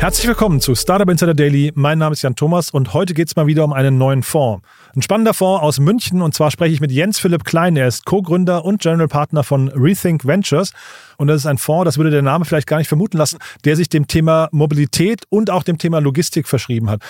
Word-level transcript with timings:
Herzlich 0.00 0.28
willkommen 0.28 0.60
zu 0.60 0.76
Startup 0.76 1.10
Insider 1.10 1.34
Daily. 1.34 1.72
Mein 1.74 1.98
Name 1.98 2.12
ist 2.12 2.22
Jan 2.22 2.36
Thomas 2.36 2.70
und 2.70 2.94
heute 2.94 3.14
geht 3.14 3.26
es 3.26 3.34
mal 3.34 3.48
wieder 3.48 3.64
um 3.64 3.72
einen 3.72 3.98
neuen 3.98 4.22
Fonds. 4.22 4.64
Ein 4.94 5.02
spannender 5.02 5.34
Fonds 5.34 5.60
aus 5.60 5.80
München 5.80 6.22
und 6.22 6.34
zwar 6.34 6.52
spreche 6.52 6.72
ich 6.72 6.80
mit 6.80 6.92
Jens 6.92 7.18
Philipp 7.18 7.42
Klein. 7.42 7.76
Er 7.76 7.88
ist 7.88 8.04
Co-Gründer 8.06 8.64
und 8.64 8.80
General 8.80 9.08
Partner 9.08 9.42
von 9.42 9.66
Rethink 9.70 10.24
Ventures. 10.24 10.72
Und 11.16 11.26
das 11.26 11.38
ist 11.38 11.46
ein 11.46 11.58
Fonds, 11.58 11.84
das 11.84 11.98
würde 11.98 12.10
der 12.10 12.22
Name 12.22 12.44
vielleicht 12.44 12.68
gar 12.68 12.78
nicht 12.78 12.86
vermuten 12.86 13.18
lassen, 13.18 13.38
der 13.64 13.74
sich 13.74 13.88
dem 13.88 14.06
Thema 14.06 14.48
Mobilität 14.52 15.24
und 15.30 15.50
auch 15.50 15.64
dem 15.64 15.78
Thema 15.78 16.00
Logistik 16.00 16.46
verschrieben 16.46 16.88
hat. 16.88 17.02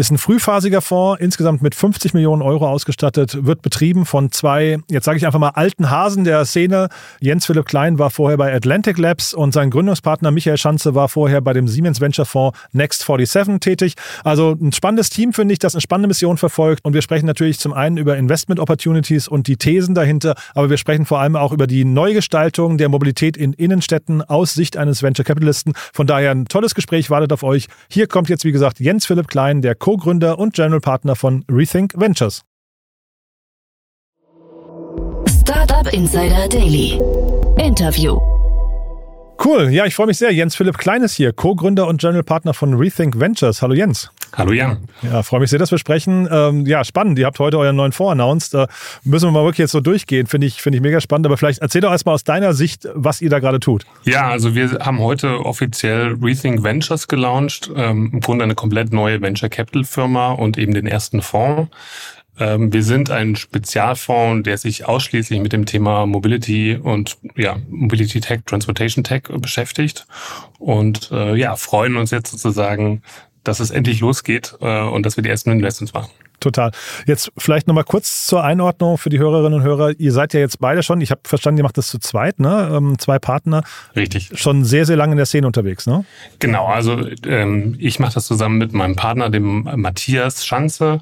Ist 0.00 0.10
ein 0.10 0.16
frühphasiger 0.16 0.80
Fonds, 0.80 1.20
insgesamt 1.20 1.60
mit 1.60 1.74
50 1.74 2.14
Millionen 2.14 2.40
Euro 2.40 2.66
ausgestattet, 2.66 3.44
wird 3.44 3.60
betrieben 3.60 4.06
von 4.06 4.32
zwei, 4.32 4.78
jetzt 4.88 5.04
sage 5.04 5.18
ich 5.18 5.26
einfach 5.26 5.38
mal, 5.38 5.50
alten 5.50 5.90
Hasen 5.90 6.24
der 6.24 6.46
Szene. 6.46 6.88
Jens 7.20 7.44
Philipp 7.44 7.66
Klein 7.66 7.98
war 7.98 8.08
vorher 8.08 8.38
bei 8.38 8.50
Atlantic 8.50 8.96
Labs 8.96 9.34
und 9.34 9.52
sein 9.52 9.68
Gründungspartner 9.68 10.30
Michael 10.30 10.56
Schanze 10.56 10.94
war 10.94 11.10
vorher 11.10 11.42
bei 11.42 11.52
dem 11.52 11.68
Siemens 11.68 12.00
Venture 12.00 12.24
Fonds 12.24 12.58
Next 12.72 13.02
47 13.02 13.60
tätig. 13.60 13.92
Also 14.24 14.56
ein 14.58 14.72
spannendes 14.72 15.10
Team, 15.10 15.34
finde 15.34 15.52
ich, 15.52 15.58
das 15.58 15.74
eine 15.74 15.82
spannende 15.82 16.08
Mission 16.08 16.38
verfolgt. 16.38 16.82
Und 16.86 16.94
wir 16.94 17.02
sprechen 17.02 17.26
natürlich 17.26 17.58
zum 17.58 17.74
einen 17.74 17.98
über 17.98 18.16
Investment 18.16 18.58
Opportunities 18.58 19.28
und 19.28 19.48
die 19.48 19.58
Thesen 19.58 19.94
dahinter, 19.94 20.34
aber 20.54 20.70
wir 20.70 20.78
sprechen 20.78 21.04
vor 21.04 21.20
allem 21.20 21.36
auch 21.36 21.52
über 21.52 21.66
die 21.66 21.84
Neugestaltung 21.84 22.78
der 22.78 22.88
Mobilität 22.88 23.36
in 23.36 23.52
Innenstädten 23.52 24.22
aus 24.22 24.54
Sicht 24.54 24.78
eines 24.78 25.02
Venture 25.02 25.26
Capitalisten. 25.26 25.74
Von 25.92 26.06
daher 26.06 26.30
ein 26.30 26.46
tolles 26.46 26.74
Gespräch 26.74 27.10
wartet 27.10 27.34
auf 27.34 27.42
euch. 27.42 27.66
Hier 27.90 28.06
kommt 28.06 28.30
jetzt, 28.30 28.46
wie 28.46 28.52
gesagt, 28.52 28.80
Jens 28.80 29.04
Philipp 29.04 29.28
Klein, 29.28 29.60
der 29.60 29.74
Co-Gründer 29.90 30.38
und 30.38 30.54
General 30.54 30.80
Partner 30.80 31.16
von 31.16 31.44
Rethink 31.50 31.94
Ventures. 31.96 32.42
Startup 35.26 35.92
Insider 35.92 36.48
Daily. 36.48 37.00
Interview. 37.58 38.39
Cool, 39.42 39.70
ja, 39.70 39.86
ich 39.86 39.94
freue 39.94 40.06
mich 40.06 40.18
sehr. 40.18 40.32
Jens 40.32 40.54
Philipp 40.54 40.76
Klein 40.76 41.02
ist 41.02 41.14
hier, 41.14 41.32
Co-Gründer 41.32 41.86
und 41.86 41.98
General 42.00 42.22
Partner 42.22 42.52
von 42.52 42.74
Rethink 42.74 43.18
Ventures. 43.18 43.62
Hallo 43.62 43.72
Jens. 43.72 44.10
Hallo 44.36 44.52
Jan. 44.52 44.78
Ja, 45.02 45.22
freue 45.22 45.40
mich 45.40 45.50
sehr, 45.50 45.58
dass 45.58 45.70
wir 45.70 45.78
sprechen. 45.78 46.28
Ähm, 46.30 46.66
ja, 46.66 46.84
spannend. 46.84 47.18
Ihr 47.18 47.26
habt 47.26 47.38
heute 47.38 47.58
euren 47.58 47.74
neuen 47.74 47.92
Fonds 47.92 48.12
announced. 48.12 48.54
Da 48.54 48.68
müssen 49.02 49.26
wir 49.26 49.32
mal 49.32 49.42
wirklich 49.42 49.58
jetzt 49.58 49.72
so 49.72 49.80
durchgehen. 49.80 50.26
Finde 50.26 50.46
ich, 50.46 50.62
finde 50.62 50.76
ich 50.76 50.82
mega 50.82 51.00
spannend. 51.00 51.26
Aber 51.26 51.36
vielleicht 51.36 51.62
erzähl 51.62 51.80
doch 51.80 51.90
erstmal 51.90 52.14
aus 52.14 52.22
deiner 52.22 52.52
Sicht, 52.52 52.86
was 52.94 53.20
ihr 53.22 53.30
da 53.30 53.40
gerade 53.40 53.58
tut. 53.60 53.86
Ja, 54.04 54.28
also 54.28 54.54
wir 54.54 54.78
haben 54.80 55.00
heute 55.00 55.44
offiziell 55.44 56.16
Rethink 56.22 56.62
Ventures 56.62 57.08
gelauncht. 57.08 57.70
Ähm, 57.74 58.10
Im 58.12 58.20
Grunde 58.20 58.44
eine 58.44 58.54
komplett 58.54 58.92
neue 58.92 59.20
Venture 59.20 59.48
Capital 59.48 59.84
Firma 59.84 60.32
und 60.32 60.58
eben 60.58 60.74
den 60.74 60.86
ersten 60.86 61.22
Fonds. 61.22 61.70
Ähm, 62.40 62.72
wir 62.72 62.82
sind 62.82 63.10
ein 63.10 63.36
Spezialfonds, 63.36 64.44
der 64.44 64.58
sich 64.58 64.86
ausschließlich 64.86 65.40
mit 65.40 65.52
dem 65.52 65.66
Thema 65.66 66.06
Mobility 66.06 66.76
und 66.76 67.18
ja, 67.36 67.58
Mobility 67.68 68.20
Tech, 68.20 68.40
Transportation 68.46 69.04
Tech 69.04 69.24
beschäftigt 69.30 70.06
und 70.58 71.10
äh, 71.12 71.36
ja, 71.36 71.54
freuen 71.56 71.96
uns 71.96 72.10
jetzt 72.10 72.30
sozusagen, 72.30 73.02
dass 73.44 73.60
es 73.60 73.70
endlich 73.70 74.00
losgeht 74.00 74.56
äh, 74.60 74.82
und 74.82 75.06
dass 75.06 75.16
wir 75.16 75.22
die 75.22 75.30
ersten 75.30 75.50
Investments 75.50 75.92
machen 75.92 76.10
total. 76.40 76.72
Jetzt 77.06 77.32
vielleicht 77.38 77.68
nochmal 77.68 77.84
kurz 77.84 78.26
zur 78.26 78.42
Einordnung 78.42 78.98
für 78.98 79.10
die 79.10 79.18
Hörerinnen 79.18 79.60
und 79.60 79.64
Hörer. 79.64 79.92
Ihr 79.98 80.12
seid 80.12 80.34
ja 80.34 80.40
jetzt 80.40 80.58
beide 80.58 80.82
schon, 80.82 81.00
ich 81.00 81.10
habe 81.10 81.20
verstanden, 81.24 81.58
ihr 81.58 81.64
macht 81.64 81.78
das 81.78 81.88
zu 81.88 81.98
zweit, 81.98 82.40
ne? 82.40 82.70
Ähm, 82.72 82.98
zwei 82.98 83.18
Partner. 83.18 83.62
Richtig. 83.94 84.30
Schon 84.34 84.64
sehr, 84.64 84.86
sehr 84.86 84.96
lange 84.96 85.12
in 85.12 85.16
der 85.16 85.26
Szene 85.26 85.46
unterwegs, 85.46 85.86
ne? 85.86 86.04
Genau, 86.38 86.66
also 86.66 87.06
ähm, 87.26 87.76
ich 87.78 87.98
mache 87.98 88.14
das 88.14 88.26
zusammen 88.26 88.58
mit 88.58 88.72
meinem 88.72 88.96
Partner, 88.96 89.30
dem 89.30 89.68
Matthias 89.76 90.44
Schanze. 90.44 91.00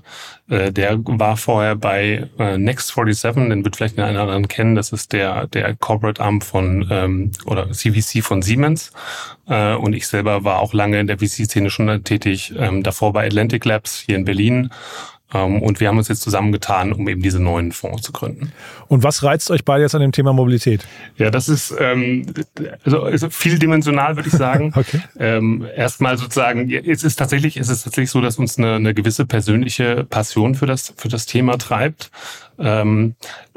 Äh, 0.49 0.73
der 0.73 0.99
war 1.05 1.37
vorher 1.37 1.77
bei 1.77 2.29
äh, 2.39 2.55
Next47, 2.55 3.49
den 3.49 3.65
wird 3.65 3.77
vielleicht 3.77 3.99
der 3.99 4.07
eine 4.07 4.23
oder 4.23 4.33
andere 4.33 4.49
kennen. 4.49 4.75
Das 4.75 4.93
ist 4.93 5.13
der, 5.13 5.47
der 5.47 5.75
Corporate 5.77 6.23
Arm 6.23 6.41
von 6.41 6.87
ähm, 6.91 7.33
oder 7.45 7.71
CVC 7.71 8.23
von 8.23 8.43
Siemens. 8.43 8.93
Äh, 9.47 9.75
und 9.75 9.93
ich 9.93 10.07
selber 10.07 10.45
war 10.45 10.59
auch 10.61 10.73
lange 10.73 11.01
in 11.01 11.07
der 11.07 11.19
VC-Szene 11.19 11.71
schon 11.71 12.05
tätig, 12.05 12.55
ähm, 12.57 12.83
davor 12.83 13.13
bei 13.13 13.27
Atlantic 13.27 13.65
Labs 13.65 14.01
hier 14.01 14.17
in 14.17 14.25
Berlin 14.25 14.71
und 15.33 15.81
wir 15.81 15.89
haben 15.89 15.99
uns 15.99 16.09
jetzt 16.09 16.23
zusammengetan, 16.23 16.93
um 16.93 17.07
eben 17.07 17.21
diese 17.21 17.39
neuen 17.39 17.73
Fonds 17.73 18.03
zu 18.03 18.13
gründen. 18.13 18.53
Und 18.87 19.03
was 19.03 19.23
reizt 19.23 19.51
euch 19.51 19.65
beide 19.65 19.83
jetzt 19.83 19.95
an 19.95 20.01
dem 20.01 20.13
Thema 20.13 20.33
Mobilität? 20.33 20.87
Ja, 21.19 21.31
das 21.31 21.51
ist 21.51 21.75
ähm, 21.79 22.25
also, 22.85 23.03
also 23.03 23.29
vieldimensional, 23.29 24.17
würde 24.17 24.29
ich 24.29 24.35
sagen. 24.35 24.73
okay. 24.77 25.01
Ähm, 25.19 25.67
erstmal 25.77 26.17
sozusagen, 26.17 26.71
es 26.71 27.05
ist 27.05 27.17
tatsächlich, 27.17 27.59
es 27.59 27.69
ist 27.69 27.83
tatsächlich 27.83 28.11
so, 28.11 28.23
dass 28.23 28.39
uns 28.39 28.57
eine, 28.57 28.77
eine 28.77 28.95
gewisse 28.95 29.27
persönliche 29.27 30.05
Passion 30.09 30.55
für 30.55 30.67
das 30.67 30.95
für 30.97 31.09
das 31.09 31.27
Thema 31.27 31.59
treibt. 31.59 32.11
Ähm, 32.59 33.15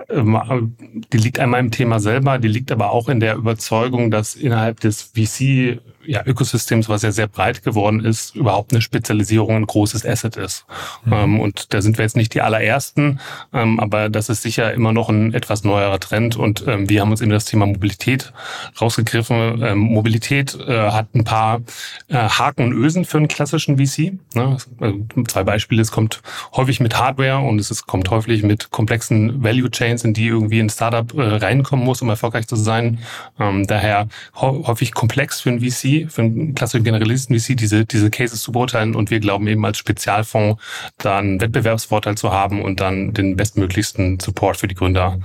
ähm, 0.10 0.76
die 1.14 1.18
liegt 1.18 1.40
einmal 1.40 1.62
im 1.62 1.72
Thema 1.72 2.00
selber, 2.00 2.38
die 2.38 2.50
liegt 2.50 2.72
aber 2.72 2.92
auch 2.92 3.08
in 3.08 3.20
der 3.22 3.36
Überzeugung, 3.36 4.12
dass 4.12 4.36
innerhalb 4.36 4.82
des 4.82 5.02
VC 5.02 5.80
ja, 6.06 6.22
Ökosystems, 6.26 6.90
was 6.90 7.02
ja 7.02 7.12
sehr 7.12 7.28
breit 7.28 7.64
geworden 7.64 8.04
ist, 8.04 8.36
überhaupt 8.36 8.72
eine 8.72 8.82
Spezialisierung 8.82 9.56
ein 9.56 9.68
großes 9.68 10.06
Asset 10.06 10.38
ist. 10.38 10.66
Mhm. 11.06 11.14
Ähm, 11.14 11.40
und 11.40 11.74
da 11.74 11.82
sind 11.82 11.98
wir 11.98 12.04
jetzt 12.04 12.16
nicht 12.16 12.34
die 12.34 12.42
allerersten, 12.42 13.20
ähm, 13.54 13.80
aber 13.80 14.10
das 14.10 14.30
ist 14.30 14.42
sicher 14.42 14.74
immer 14.74 14.94
noch 14.94 15.10
ein 15.10 15.34
etwas 15.34 15.64
neuerer 15.64 16.00
Trend. 16.00 16.36
Und 16.36 16.66
ähm, 16.68 16.90
wir 16.90 17.02
haben 17.02 17.12
uns 17.12 17.22
eben 17.22 17.32
das 17.32 17.46
Thema 17.46 17.66
Mobilität 17.66 18.34
rausgegriffen. 18.80 19.62
Ähm, 19.64 19.80
Mobilität 19.80 20.58
äh, 20.68 20.92
hat 20.92 21.14
ein 21.14 21.24
paar 21.24 21.62
äh, 22.08 22.16
Haken 22.16 22.64
und 22.66 22.74
Ösen 22.74 23.06
für 23.06 23.18
einen 23.18 23.28
klassischen 23.28 23.78
VC. 23.78 24.14
Ne? 24.34 24.58
Also 24.80 25.06
zwei 25.28 25.44
Beispiele, 25.44 25.82
es 25.82 25.92
kommt 25.92 26.22
häufig 26.56 26.80
mit 26.80 26.98
Hardware 26.98 27.40
und 27.40 27.60
es 27.60 27.72
ist, 27.72 27.88
kommt 27.88 28.10
häufig 28.10 28.44
mit 28.44 28.72
komplexen 28.72 29.44
Value 29.44 29.70
Chains, 29.70 30.04
in 30.04 30.14
die 30.14 30.28
irgendwie 30.28 30.60
ein 30.60 30.70
Startup 30.70 31.14
äh, 31.14 31.22
reinkommen 31.22 31.86
muss, 31.86 32.02
um 32.02 32.10
erfolgreich 32.10 32.48
zu 32.48 32.56
sein. 32.56 33.00
Ähm, 33.40 33.68
daher 33.68 34.08
häufig 34.36 34.94
komplex 34.94 35.42
für 35.42 35.50
ein 35.50 35.60
VC 35.62 35.91
für 36.10 36.22
einen 36.22 36.56
klassischen 36.56 36.84
Generalisten 36.84 37.38
VC 37.40 37.58
diese, 37.58 37.86
diese 37.86 38.10
Cases 38.10 38.42
zu 38.42 38.52
beurteilen 38.52 38.96
und 38.96 39.10
wir 39.10 39.20
glauben 39.20 39.48
eben 39.48 39.66
als 39.66 39.78
Spezialfonds 39.78 40.62
da 40.98 41.20
einen 41.20 41.42
Wettbewerbsvorteil 41.42 42.16
zu 42.16 42.32
haben 42.32 42.62
und 42.62 42.80
dann 42.80 43.14
den 43.14 43.36
bestmöglichsten 43.36 44.20
Support 44.20 44.58
für 44.58 44.68
die 44.68 44.76
Gründer 44.76 45.20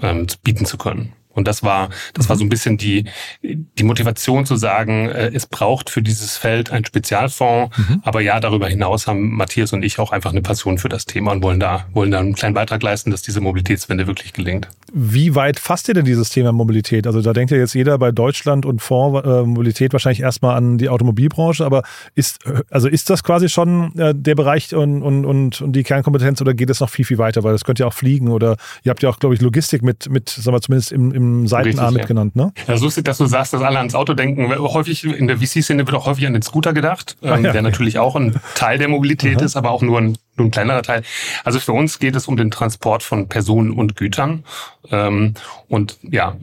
ähm, 0.00 0.26
bieten 0.42 0.66
zu 0.66 0.78
können. 0.78 1.12
Und 1.32 1.46
das 1.46 1.62
war, 1.62 1.90
das 2.14 2.28
war 2.28 2.36
so 2.36 2.44
ein 2.44 2.46
mhm. 2.46 2.50
bisschen 2.50 2.76
die, 2.76 3.04
die 3.42 3.84
Motivation 3.84 4.46
zu 4.46 4.56
sagen, 4.56 5.08
äh, 5.08 5.30
es 5.32 5.46
braucht 5.46 5.88
für 5.88 6.02
dieses 6.02 6.36
Feld 6.36 6.70
ein 6.70 6.84
Spezialfonds. 6.84 7.76
Mhm. 7.78 8.02
Aber 8.04 8.20
ja, 8.20 8.40
darüber 8.40 8.68
hinaus 8.68 9.06
haben 9.06 9.36
Matthias 9.36 9.72
und 9.72 9.84
ich 9.84 9.98
auch 9.98 10.12
einfach 10.12 10.32
eine 10.32 10.42
Passion 10.42 10.78
für 10.78 10.88
das 10.88 11.06
Thema 11.06 11.32
und 11.32 11.42
wollen 11.42 11.60
da, 11.60 11.86
wollen 11.92 12.10
da 12.10 12.18
einen 12.18 12.34
kleinen 12.34 12.54
Beitrag 12.54 12.82
leisten, 12.82 13.10
dass 13.10 13.22
diese 13.22 13.40
Mobilitätswende 13.40 14.06
wirklich 14.06 14.32
gelingt. 14.32 14.68
Wie 14.92 15.36
weit 15.36 15.60
fasst 15.60 15.88
ihr 15.88 15.94
denn 15.94 16.04
dieses 16.04 16.30
Thema 16.30 16.52
Mobilität? 16.52 17.06
Also 17.06 17.22
da 17.22 17.32
denkt 17.32 17.52
ja 17.52 17.58
jetzt 17.58 17.74
jeder 17.74 17.96
bei 17.98 18.10
Deutschland 18.10 18.66
und 18.66 18.82
Fonds 18.82 19.24
äh, 19.24 19.42
Mobilität 19.42 19.92
wahrscheinlich 19.92 20.20
erstmal 20.20 20.56
an 20.56 20.78
die 20.78 20.88
Automobilbranche, 20.88 21.64
aber 21.64 21.82
ist, 22.16 22.40
also 22.70 22.88
ist 22.88 23.08
das 23.08 23.22
quasi 23.22 23.48
schon 23.48 23.96
äh, 23.98 24.14
der 24.16 24.34
Bereich 24.34 24.74
und, 24.74 25.02
und, 25.02 25.24
und, 25.24 25.60
und 25.60 25.72
die 25.72 25.84
Kernkompetenz 25.84 26.40
oder 26.40 26.54
geht 26.54 26.70
es 26.70 26.80
noch 26.80 26.90
viel, 26.90 27.04
viel 27.04 27.18
weiter? 27.18 27.44
Weil 27.44 27.52
das 27.52 27.64
könnte 27.64 27.84
ja 27.84 27.86
auch 27.86 27.94
fliegen 27.94 28.28
oder 28.28 28.56
ihr 28.82 28.90
habt 28.90 29.02
ja 29.02 29.08
auch, 29.08 29.20
glaube 29.20 29.34
ich, 29.36 29.40
Logistik 29.40 29.82
mit, 29.82 30.10
mit 30.10 30.28
sagen 30.28 30.56
wir 30.56 30.60
zumindest 30.60 30.90
im, 30.90 31.12
im 31.12 31.19
Seitenarm 31.46 31.94
mitgenannt, 31.94 32.36
ne? 32.36 32.52
Ja, 32.66 32.76
so 32.76 32.86
ist 32.86 33.06
dass 33.06 33.18
du 33.18 33.26
sagst, 33.26 33.52
dass 33.52 33.62
alle 33.62 33.78
ans 33.78 33.94
Auto 33.94 34.14
denken. 34.14 34.48
Häufig 34.58 35.04
in 35.04 35.26
der 35.26 35.38
VC-Szene 35.38 35.86
wird 35.86 35.96
auch 35.96 36.06
häufig 36.06 36.26
an 36.26 36.32
den 36.32 36.42
Scooter 36.42 36.72
gedacht, 36.72 37.16
ah, 37.22 37.36
ähm, 37.36 37.44
ja. 37.44 37.52
der 37.52 37.62
natürlich 37.62 37.98
auch 37.98 38.16
ein 38.16 38.36
Teil 38.54 38.78
der 38.78 38.88
Mobilität 38.88 39.38
Aha. 39.38 39.44
ist, 39.44 39.56
aber 39.56 39.70
auch 39.70 39.82
nur 39.82 39.98
ein, 39.98 40.18
nur 40.36 40.48
ein 40.48 40.50
kleinerer 40.50 40.82
Teil. 40.82 41.02
Also 41.44 41.58
für 41.58 41.72
uns 41.72 41.98
geht 41.98 42.16
es 42.16 42.28
um 42.28 42.36
den 42.36 42.50
Transport 42.50 43.02
von 43.02 43.28
Personen 43.28 43.72
und 43.72 43.96
Gütern. 43.96 44.44
Ähm, 44.90 45.34
und 45.68 45.98
ja, 46.02 46.36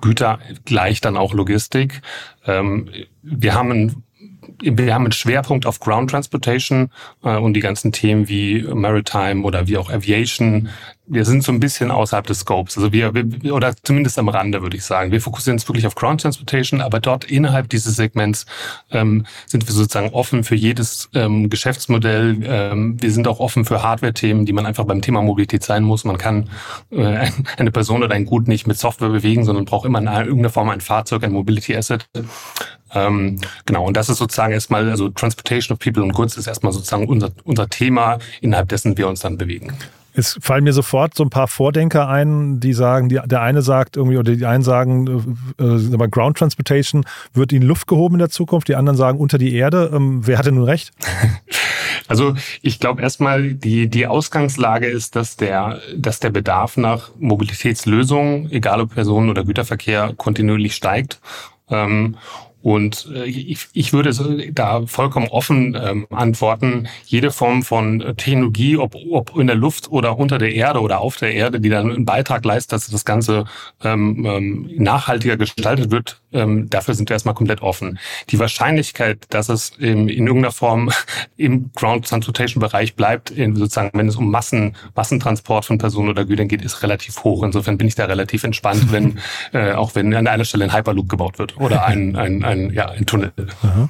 Güter 0.00 0.38
gleich 0.64 1.00
dann 1.00 1.16
auch 1.16 1.34
Logistik. 1.34 2.02
Ähm, 2.46 2.88
wir 3.22 3.54
haben 3.54 3.70
ein 3.70 4.02
wir 4.62 4.94
haben 4.94 5.04
einen 5.04 5.12
Schwerpunkt 5.12 5.66
auf 5.66 5.80
Ground 5.80 6.10
Transportation 6.10 6.90
äh, 7.24 7.36
und 7.36 7.54
die 7.54 7.60
ganzen 7.60 7.92
Themen 7.92 8.28
wie 8.28 8.62
Maritime 8.62 9.42
oder 9.42 9.66
wie 9.66 9.76
auch 9.76 9.90
Aviation. 9.90 10.68
Wir 11.06 11.24
sind 11.24 11.42
so 11.42 11.50
ein 11.50 11.58
bisschen 11.58 11.90
außerhalb 11.90 12.26
des 12.26 12.40
Scopes, 12.40 12.76
also 12.76 12.92
wir, 12.92 13.12
wir 13.14 13.52
oder 13.54 13.74
zumindest 13.82 14.16
am 14.18 14.28
Rande 14.28 14.62
würde 14.62 14.76
ich 14.76 14.84
sagen. 14.84 15.10
Wir 15.10 15.20
fokussieren 15.20 15.56
uns 15.56 15.68
wirklich 15.68 15.86
auf 15.86 15.96
Ground 15.96 16.20
Transportation, 16.20 16.80
aber 16.80 17.00
dort 17.00 17.24
innerhalb 17.24 17.68
dieses 17.68 17.96
Segments 17.96 18.46
ähm, 18.92 19.26
sind 19.46 19.66
wir 19.66 19.74
sozusagen 19.74 20.10
offen 20.10 20.44
für 20.44 20.54
jedes 20.54 21.10
ähm, 21.14 21.50
Geschäftsmodell. 21.50 22.38
Ähm, 22.44 23.02
wir 23.02 23.10
sind 23.10 23.26
auch 23.26 23.40
offen 23.40 23.64
für 23.64 23.82
Hardware-Themen, 23.82 24.46
die 24.46 24.52
man 24.52 24.66
einfach 24.66 24.84
beim 24.84 25.02
Thema 25.02 25.20
Mobilität 25.20 25.64
sein 25.64 25.82
muss. 25.82 26.04
Man 26.04 26.18
kann 26.18 26.48
äh, 26.92 27.28
eine 27.56 27.72
Person 27.72 28.04
oder 28.04 28.14
ein 28.14 28.26
Gut 28.26 28.46
nicht 28.46 28.68
mit 28.68 28.78
Software 28.78 29.08
bewegen, 29.08 29.44
sondern 29.44 29.64
braucht 29.64 29.86
immer 29.86 29.98
in 29.98 30.06
irgendeiner 30.06 30.50
Form 30.50 30.68
ein 30.70 30.80
Fahrzeug, 30.80 31.24
ein 31.24 31.32
Mobility 31.32 31.76
Asset. 31.76 32.08
Ähm, 32.94 33.40
genau, 33.66 33.86
und 33.86 33.96
das 33.96 34.08
ist 34.08 34.18
sozusagen 34.18 34.52
erstmal, 34.52 34.88
also 34.90 35.08
Transportation 35.08 35.74
of 35.74 35.78
People 35.78 36.02
and 36.02 36.12
Goods 36.12 36.36
ist 36.36 36.46
erstmal 36.46 36.72
sozusagen 36.72 37.06
unser, 37.06 37.30
unser 37.44 37.68
Thema, 37.68 38.18
innerhalb 38.40 38.68
dessen 38.68 38.96
wir 38.96 39.08
uns 39.08 39.20
dann 39.20 39.38
bewegen. 39.38 39.72
Es 40.12 40.38
fallen 40.40 40.64
mir 40.64 40.72
sofort 40.72 41.14
so 41.14 41.22
ein 41.22 41.30
paar 41.30 41.46
Vordenker 41.46 42.08
ein, 42.08 42.58
die 42.58 42.72
sagen, 42.72 43.08
die, 43.08 43.20
der 43.24 43.42
eine 43.42 43.62
sagt 43.62 43.96
irgendwie, 43.96 44.18
oder 44.18 44.34
die 44.34 44.44
einen 44.44 44.64
sagen, 44.64 45.06
äh, 45.58 45.64
äh, 45.64 46.08
Ground 46.08 46.36
Transportation 46.36 47.04
wird 47.32 47.52
in 47.52 47.62
Luft 47.62 47.86
gehoben 47.86 48.16
in 48.16 48.18
der 48.18 48.30
Zukunft, 48.30 48.66
die 48.68 48.74
anderen 48.74 48.96
sagen 48.96 49.18
unter 49.18 49.38
die 49.38 49.54
Erde. 49.54 49.90
Ähm, 49.94 50.26
wer 50.26 50.38
hatte 50.38 50.52
nun 50.52 50.64
recht? 50.64 50.92
Also 52.08 52.34
ich 52.60 52.80
glaube 52.80 53.02
erstmal, 53.02 53.54
die, 53.54 53.88
die 53.88 54.08
Ausgangslage 54.08 54.88
ist, 54.88 55.14
dass 55.14 55.36
der, 55.36 55.78
dass 55.96 56.18
der 56.18 56.30
Bedarf 56.30 56.76
nach 56.76 57.10
Mobilitätslösungen, 57.20 58.50
egal 58.50 58.80
ob 58.80 58.94
Personen- 58.94 59.30
oder 59.30 59.44
Güterverkehr, 59.44 60.14
kontinuierlich 60.16 60.74
steigt. 60.74 61.20
Ähm, 61.68 62.16
Und 62.62 63.08
äh, 63.14 63.24
ich, 63.24 63.68
ich 63.72 63.92
würde 63.92 64.12
da 64.52 64.86
vollkommen 64.86 65.28
offen 65.28 65.78
ähm, 65.80 66.06
antworten, 66.10 66.88
jede 67.06 67.30
Form 67.30 67.62
von 67.62 68.14
Technologie, 68.16 68.76
ob, 68.76 68.94
ob 69.10 69.36
in 69.36 69.46
der 69.46 69.56
Luft 69.56 69.90
oder 69.90 70.18
unter 70.18 70.38
der 70.38 70.54
Erde 70.54 70.80
oder 70.80 71.00
auf 71.00 71.16
der 71.16 71.32
Erde, 71.32 71.60
die 71.60 71.70
dann 71.70 71.90
einen 71.90 72.04
Beitrag 72.04 72.44
leistet, 72.44 72.72
dass 72.72 72.88
das 72.88 73.04
Ganze 73.04 73.44
ähm, 73.82 74.26
ähm, 74.26 74.70
nachhaltiger 74.76 75.36
gestaltet 75.36 75.90
wird, 75.90 76.19
ähm, 76.32 76.68
dafür 76.70 76.94
sind 76.94 77.08
wir 77.08 77.14
erstmal 77.14 77.34
komplett 77.34 77.62
offen. 77.62 77.98
Die 78.30 78.38
Wahrscheinlichkeit, 78.38 79.26
dass 79.30 79.48
es 79.48 79.70
in, 79.78 80.08
in 80.08 80.26
irgendeiner 80.26 80.52
Form 80.52 80.90
im 81.36 81.70
Ground 81.74 82.06
Transportation 82.06 82.60
Bereich 82.60 82.94
bleibt, 82.94 83.30
in, 83.30 83.56
sozusagen, 83.56 83.90
wenn 83.94 84.08
es 84.08 84.16
um 84.16 84.30
Massen, 84.30 84.76
Massentransport 84.94 85.64
von 85.64 85.78
Personen 85.78 86.08
oder 86.08 86.24
Gütern 86.24 86.48
geht, 86.48 86.62
ist 86.62 86.82
relativ 86.82 87.24
hoch. 87.24 87.42
Insofern 87.42 87.78
bin 87.78 87.88
ich 87.88 87.94
da 87.94 88.04
relativ 88.04 88.44
entspannt, 88.44 88.92
wenn, 88.92 89.18
äh, 89.52 89.72
auch 89.72 89.94
wenn 89.94 90.14
an 90.14 90.26
einer 90.26 90.44
Stelle 90.44 90.64
ein 90.64 90.74
Hyperloop 90.74 91.08
gebaut 91.08 91.38
wird 91.38 91.56
oder 91.58 91.84
ein, 91.84 92.16
ein, 92.16 92.44
ein, 92.44 92.72
ja, 92.72 92.88
ein 92.88 93.06
Tunnel. 93.06 93.32
Aha. 93.62 93.88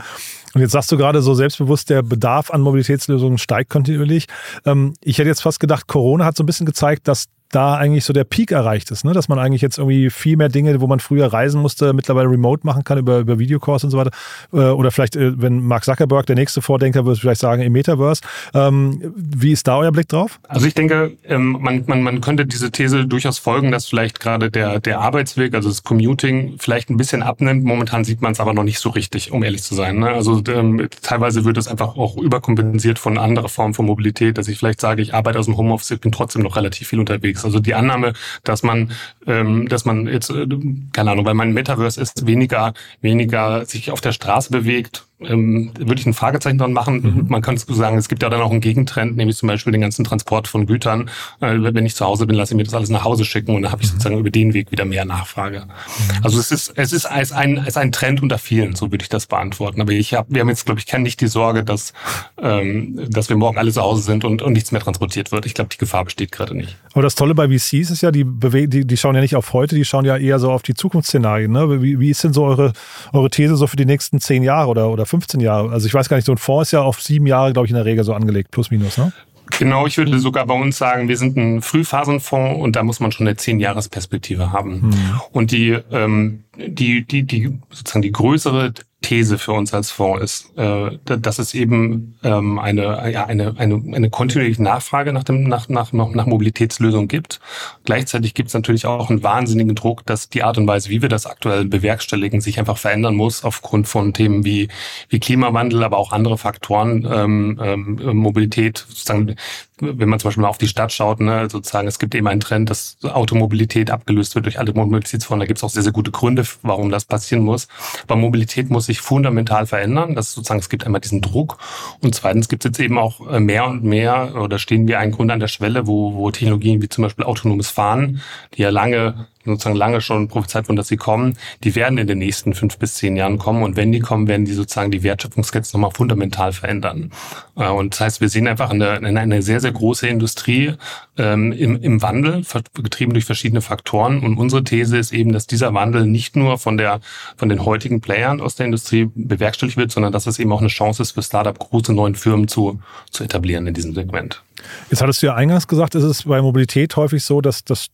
Und 0.53 0.61
jetzt 0.61 0.73
sagst 0.73 0.91
du 0.91 0.97
gerade 0.97 1.23
so 1.23 1.35
selbstbewusst, 1.35 1.91
der 1.91 2.03
Bedarf 2.03 2.51
an 2.51 2.61
Mobilitätslösungen 2.61 3.39
steigt 3.39 3.71
kontinuierlich. 3.71 4.27
Ähm, 4.65 4.95
ich 5.01 5.19
hätte 5.19 5.29
jetzt 5.29 5.43
fast 5.43 5.61
gedacht, 5.61 5.87
Corona 5.87 6.25
hat 6.25 6.37
so 6.37 6.43
ein 6.43 6.47
bisschen 6.47 6.67
gezeigt, 6.67 7.07
dass 7.07 7.27
da 7.51 7.75
eigentlich 7.75 8.05
so 8.05 8.13
der 8.13 8.25
Peak 8.25 8.53
erreicht 8.53 8.91
ist, 8.91 9.05
ne? 9.05 9.13
dass 9.13 9.29
man 9.29 9.39
eigentlich 9.39 9.61
jetzt 9.61 9.79
irgendwie 9.79 10.09
viel 10.09 10.37
mehr 10.37 10.49
Dinge, 10.49 10.81
wo 10.81 10.87
man 10.87 11.01
früher 11.01 11.33
reisen 11.33 11.61
musste, 11.61 11.93
mittlerweile 11.93 12.31
remote 12.31 12.65
machen 12.65 12.85
kann 12.85 12.99
über, 12.99 13.19
über 13.19 13.39
Videocalls 13.39 13.83
und 13.83 13.91
so 13.91 13.99
weiter. 13.99 14.11
Äh, 14.53 14.59
oder 14.59 14.91
vielleicht, 14.93 15.17
äh, 15.17 15.41
wenn 15.41 15.61
Mark 15.65 15.85
Zuckerberg 15.85 16.27
der 16.27 16.37
nächste 16.37 16.63
Vordenker 16.63 17.05
wird, 17.05 17.19
vielleicht 17.19 17.41
sagen 17.41 17.63
im 17.63 17.73
Metaverse. 17.73 18.23
Ähm, 18.55 19.13
wie 19.17 19.51
ist 19.51 19.67
da 19.67 19.79
euer 19.79 19.91
Blick 19.91 20.09
drauf? 20.09 20.39
Also 20.49 20.67
ich 20.67 20.75
denke, 20.75 21.17
ähm, 21.25 21.59
man, 21.61 21.83
man, 21.87 22.03
man 22.03 22.21
könnte 22.21 22.47
diese 22.47 22.71
These 22.71 23.07
durchaus 23.07 23.39
folgen, 23.39 23.73
dass 23.73 23.87
vielleicht 23.87 24.21
gerade 24.21 24.51
der, 24.51 24.79
der 24.79 25.01
Arbeitsweg, 25.01 25.55
also 25.55 25.69
das 25.69 25.83
Commuting, 25.83 26.55
vielleicht 26.59 26.89
ein 26.89 26.97
bisschen 26.97 27.23
abnimmt. 27.23 27.65
Momentan 27.65 28.05
sieht 28.05 28.23
man 28.23 28.33
es 28.33 28.41
aber 28.41 28.55
noch 28.55 28.65
nicht 28.65 28.79
so 28.79 28.91
richtig, 28.91 29.33
um 29.33 29.43
ehrlich 29.43 29.65
zu 29.65 29.75
sein. 29.75 29.99
Ne? 29.99 30.11
Also 30.11 30.41
ähm, 30.49 30.89
teilweise 31.03 31.45
wird 31.45 31.57
es 31.57 31.67
einfach 31.67 31.97
auch 31.97 32.17
überkompensiert 32.17 33.01
von 33.01 33.19
anderer 33.19 33.49
Formen 33.49 33.75
von 33.75 33.87
Mobilität, 33.87 34.39
dass 34.39 34.47
ich 34.47 34.59
vielleicht 34.59 34.81
sage, 34.81 35.03
ich 35.03 35.15
arbeite 35.15 35.39
aus 35.39 35.47
dem 35.47 35.57
Homeoffice, 35.57 35.99
bin 35.99 36.13
trotzdem 36.13 36.43
noch 36.43 36.55
relativ 36.55 36.87
viel 36.87 37.01
unterwegs 37.01 37.40
unterwegs. 37.41 37.45
Also 37.45 37.61
die 37.61 37.75
Annahme, 37.75 38.13
dass 38.45 38.63
man, 38.63 38.93
ähm, 39.27 39.69
dass 39.69 39.85
man 39.85 40.07
jetzt, 40.07 40.31
äh, 40.31 40.47
keine 40.93 41.11
Ahnung, 41.13 41.25
weil 41.25 41.35
man 41.35 41.53
Metaverse 41.53 42.01
ist, 42.01 42.27
weniger, 42.27 42.73
weniger 43.01 43.65
sich 43.67 43.91
auf 43.91 44.01
der 44.01 44.13
Straße 44.13 44.51
bewegt, 44.51 45.07
ähm, 45.23 45.73
würde 45.79 46.01
ich 46.01 46.07
ein 46.07 46.15
Fragezeichen 46.15 46.59
dran 46.59 46.73
machen. 46.73 47.03
Mhm. 47.03 47.27
Man 47.29 47.43
kann 47.43 47.57
so 47.57 47.73
sagen, 47.75 47.99
es 47.99 48.09
gibt 48.09 48.23
ja 48.23 48.29
dann 48.29 48.41
auch 48.41 48.51
einen 48.51 48.61
Gegentrend, 48.61 49.17
nämlich 49.17 49.37
zum 49.37 49.49
Beispiel 49.49 49.73
den 49.73 49.81
ganzen 49.81 50.05
Transport 50.05 50.49
von 50.49 50.67
Gütern. 50.67 51.11
Äh, 51.41 51.57
wenn 51.61 51.87
ich 51.87 51.95
zu 51.95 52.07
Hause 52.07 52.27
bin, 52.27 52.37
lasse 52.37 52.55
ich 52.55 52.57
mir 52.57 52.65
das 52.65 52.75
alles 52.75 52.89
nach 52.89 53.05
Hause 53.05 53.25
schicken 53.25 53.55
und 53.55 53.63
dann 53.63 53.73
habe 53.73 53.83
ich 53.83 53.89
mhm. 53.89 53.93
sozusagen 53.93 54.19
über 54.19 54.31
den 54.31 54.55
Weg 54.55 54.73
wieder 54.73 54.85
mehr 54.85 55.05
Nachfrage. 55.05 55.61
Mhm. 55.61 56.25
Also 56.25 56.39
es 56.39 56.51
ist, 56.51 56.73
es 56.77 56.93
ist 56.93 57.07
als 57.07 57.33
ein, 57.33 57.59
als 57.59 57.77
ein 57.77 57.93
Trend 57.93 58.23
unter 58.23 58.39
vielen, 58.39 58.75
so 58.75 58.91
würde 58.91 59.03
ich 59.03 59.09
das 59.09 59.27
beantworten. 59.27 59.81
Aber 59.81 59.93
ich 59.93 60.15
hab, 60.15 60.27
wir 60.31 60.41
haben 60.41 60.49
jetzt, 60.49 60.65
glaube 60.65 60.81
ich, 60.81 60.87
kenne 60.87 61.05
nicht 61.05 61.21
die 61.21 61.29
Sorge, 61.29 61.65
dass, 61.65 61.93
ähm, 62.41 63.01
dass 63.11 63.29
wir 63.29 63.37
morgen 63.37 63.59
alle 63.59 63.73
zu 63.73 63.83
Hause 63.83 64.03
sind 64.03 64.25
und, 64.25 64.43
und 64.43 64.53
nichts 64.53 64.73
mehr 64.73 64.81
transportiert 64.81 65.33
wird. 65.33 65.47
Ich 65.47 65.55
glaube, 65.55 65.71
die 65.71 65.79
Gefahr 65.79 66.05
besteht 66.05 66.33
gerade 66.33 66.57
nicht. 66.57 66.77
Aber 66.93 67.03
das 67.03 67.15
Tolle 67.15 67.35
bei 67.35 67.49
VCs 67.49 67.91
ist 67.91 68.01
ja, 68.01 68.11
die, 68.11 68.25
die, 68.25 68.87
die 68.87 68.97
schauen 68.97 69.15
ja 69.15 69.21
nicht 69.21 69.37
auf 69.37 69.53
heute, 69.53 69.75
die 69.75 69.85
schauen 69.85 70.05
ja 70.05 70.17
eher 70.17 70.39
so 70.39 70.51
auf 70.51 70.63
die 70.63 70.75
Zukunftsszenarien. 70.75 71.53
Ne? 71.53 71.83
Wie, 71.83 72.01
wie 72.01 72.11
ist 72.11 72.25
denn 72.25 72.33
so 72.33 72.45
eure, 72.45 72.73
eure 73.13 73.31
These 73.31 73.57
so 73.57 73.67
für 73.67 73.77
die 73.77 73.85
nächsten 73.85 74.21
zehn 74.21 74.43
Jahre 74.43 74.69
oder, 74.69 74.91
oder 74.91 75.07
15 75.11 75.41
Jahre? 75.41 75.73
Also 75.73 75.87
ich 75.87 75.95
weiß 75.95 76.09
gar 76.09 76.17
nicht, 76.17 76.27
so 76.27 76.33
ein 76.33 76.39
Fonds 76.39 76.69
ist 76.69 76.73
ja 76.73 76.83
auf 76.83 77.03
sieben 77.03 77.27
Jahre, 77.27 77.53
glaube 77.53 77.67
ich, 77.67 77.71
in 77.71 77.77
der 77.77 77.85
Regel 77.85 78.05
so 78.05 78.15
angelegt, 78.15 78.51
plus 78.51 78.71
minus, 78.71 78.97
ne? 78.97 79.13
Genau, 79.59 79.87
ich 79.87 79.99
würde 79.99 80.17
sogar 80.21 80.47
bei 80.47 80.55
uns 80.55 80.79
sagen, 80.79 81.09
wir 81.09 81.17
sind 81.17 81.37
ein 81.37 81.61
Frühphasenfonds 81.61 82.63
und 82.63 82.77
da 82.77 82.85
muss 82.85 83.01
man 83.01 83.11
schon 83.11 83.27
eine 83.27 83.37
zehn-Jahres-Perspektive 83.37 84.53
haben. 84.53 84.87
Mhm. 84.87 85.21
Und 85.33 85.51
die, 85.51 85.77
ähm, 85.91 86.45
die, 86.57 87.05
die, 87.05 87.25
die, 87.25 87.59
sozusagen 87.71 88.03
die 88.03 88.13
größere 88.13 88.73
These 89.03 89.39
für 89.39 89.53
uns 89.53 89.73
als 89.73 89.91
Fonds 89.91 90.23
ist, 90.23 90.59
äh, 90.59 90.99
dass 91.05 91.39
es 91.39 91.55
eben 91.55 92.19
ähm, 92.23 92.59
eine, 92.59 93.11
ja, 93.11 93.25
eine, 93.25 93.55
eine, 93.57 93.83
eine 93.95 94.11
kontinuierliche 94.11 94.63
Nachfrage 94.63 95.13
nach, 95.13 95.25
dem, 95.25 95.45
nach, 95.45 95.69
nach, 95.69 95.93
nach 95.93 96.27
Mobilitätslösungen 96.27 97.09
gibt. 97.09 97.41
Gleichzeitig 97.85 98.35
gibt 98.35 98.49
es 98.49 98.55
natürlich 98.55 98.85
auch 98.85 99.09
einen 99.09 99.23
wahnsinnigen 99.23 99.75
Druck, 99.75 100.05
dass 100.05 100.29
die 100.29 100.43
Art 100.43 100.59
und 100.59 100.67
Weise, 100.67 100.91
wie 100.91 101.01
wir 101.01 101.09
das 101.09 101.27
aktuell 101.27 101.65
bewerkstelligen, 101.65 102.43
sich 102.43 102.59
einfach 102.59 102.77
verändern 102.77 103.15
muss 103.15 103.43
aufgrund 103.43 103.89
von 103.89 104.13
Themen 104.13 104.45
wie, 104.45 104.69
wie 105.09 105.19
Klimawandel, 105.19 105.83
aber 105.83 105.97
auch 105.97 106.13
andere 106.13 106.37
Faktoren, 106.37 107.09
ähm, 107.11 107.59
ähm, 107.63 108.17
Mobilität, 108.17 108.85
sozusagen 108.87 109.37
wenn 109.81 110.09
man 110.09 110.19
zum 110.19 110.29
Beispiel 110.29 110.43
mal 110.43 110.49
auf 110.49 110.59
die 110.59 110.69
Stadt 110.69 110.93
schaut, 110.93 111.21
ne, 111.21 111.49
sozusagen, 111.51 111.89
es 111.89 111.99
gibt 111.99 112.15
eben 112.15 112.27
einen 112.27 112.41
Trend, 112.41 112.71
dass 112.71 112.97
Automobilität 113.03 113.91
abgelöst 113.91 114.35
wird 114.35 114.47
durch 114.47 114.59
alle 114.59 114.73
Mobilitätsformen. 114.73 115.41
Da 115.41 115.47
gibt 115.47 115.59
es 115.59 115.65
auch 115.65 115.71
sehr, 115.71 115.83
sehr 115.83 115.93
gute 115.93 116.11
Gründe, 116.11 116.45
warum 116.63 116.91
das 116.91 117.05
passieren 117.05 117.45
muss. 117.45 117.69
Aber 118.05 118.17
Mobilität 118.17 118.71
muss 118.71 118.87
sich 118.87 119.01
fundamental 119.01 119.67
verändern. 119.67 120.15
Das 120.15 120.29
ist 120.29 120.35
sozusagen, 120.35 120.61
es 120.61 120.69
gibt 120.69 120.85
einmal 120.85 121.01
diesen 121.01 121.21
Druck. 121.21 121.59
Und 122.01 122.15
zweitens 122.15 122.49
gibt 122.49 122.65
es 122.65 122.71
jetzt 122.71 122.81
eben 122.81 122.99
auch 122.99 123.27
äh, 123.31 123.41
mehr 123.41 123.67
und 123.67 123.85
mehr, 123.85 124.35
oder 124.37 124.59
stehen 124.59 124.87
wir 124.89 124.99
einen 124.99 125.13
Grund 125.13 125.31
an 125.31 125.41
der 125.41 125.49
Schwelle, 125.49 125.87
wo, 125.87 126.15
wo 126.15 126.31
Technologien 126.31 126.83
wie 126.83 126.89
zum 126.89 127.03
Beispiel 127.03 127.25
autonomes 127.25 127.71
Fahren, 127.71 128.21
die 128.55 128.63
ja 128.63 128.71
lange 128.71 129.27
sozusagen 129.51 129.77
lange 129.77 130.01
schon 130.01 130.29
prophezeit 130.29 130.69
wurden, 130.69 130.77
dass 130.77 130.89
sie 130.89 130.97
kommen, 130.97 131.37
die 131.65 131.75
werden 131.75 131.99
in 131.99 132.07
den 132.07 132.19
nächsten 132.19 132.55
fünf 132.55 132.79
bis 132.79 132.95
zehn 132.95 133.17
Jahren 133.17 133.39
kommen. 133.39 133.63
Und 133.63 133.77
wenn 133.77 133.93
die 133.93 134.01
kommen, 134.01 134.29
werden 134.29 134.45
die 134.45 134.53
sozusagen 134.53 134.91
die 134.91 135.03
Wertschöpfungsketten 135.03 135.71
nochmal 135.73 135.91
fundamental 135.93 136.53
verändern. 136.53 137.11
Äh, 137.57 137.69
und 137.69 137.95
das 137.95 138.01
heißt, 138.01 138.21
wir 138.21 138.29
sehen 138.29 138.49
einfach 138.49 138.71
eine, 138.71 138.93
eine 138.93 139.43
sehr, 139.43 139.61
sehr 139.61 139.73
große 139.73 140.09
Industrie 140.09 140.75
ähm, 141.19 141.53
im, 141.53 141.81
im 141.83 142.03
Wandel, 142.03 142.43
getrieben 142.75 143.13
durch 143.13 143.25
verschiedene 143.25 143.61
Faktoren. 143.61 144.21
Und 144.21 144.39
unsere 144.39 144.65
These 144.65 144.99
ist 144.99 145.13
eben, 145.13 145.33
dass 145.33 145.47
dieser 145.47 145.75
Wandel 145.75 146.07
nicht 146.07 146.37
nur 146.37 146.59
von 146.59 146.77
der, 146.77 147.01
von 147.37 147.49
den 147.49 147.65
heutigen 147.65 148.01
Playern 148.01 148.41
aus 148.41 148.57
der 148.57 148.67
Industrie 148.67 149.11
bewerkstelligt 149.15 149.77
wird, 149.77 149.93
sondern 149.93 150.13
dass 150.13 150.27
es 150.27 150.39
eben 150.39 150.53
auch 150.53 150.61
eine 150.61 150.69
Chance 150.69 151.03
ist 151.03 151.13
für 151.13 151.23
Startup, 151.23 151.59
große 151.59 151.93
neuen 151.93 152.15
Firmen 152.15 152.49
zu, 152.49 152.81
zu 153.11 153.25
etablieren 153.25 153.67
in 153.67 153.75
diesem 153.75 153.95
Segment. 153.95 154.43
Jetzt 154.91 155.03
hattest 155.03 155.23
du 155.23 155.27
ja 155.27 155.35
eingangs 155.35 155.69
gesagt, 155.69 155.95
ist 155.95 156.05
es 156.05 156.25
bei 156.25 156.41
Mobilität 156.41 156.97
häufig 156.97 157.25
so, 157.25 157.41
dass 157.41 157.65
das 157.65 157.89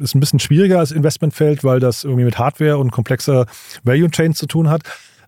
ist 0.00 0.14
ein 0.14 0.20
bisschen 0.20 0.40
schwieriger 0.40 0.78
als 0.78 0.92
Investmentfeld, 0.92 1.64
weil 1.64 1.80
das 1.80 2.04
irgendwie 2.04 2.24
mit 2.24 2.38
Hardware 2.38 2.78
und 2.78 2.90
komplexer 2.90 3.46
Value 3.82 4.10
Chains 4.10 4.38
zu 4.38 4.46
tun 4.46 4.68
hat. 4.68 4.82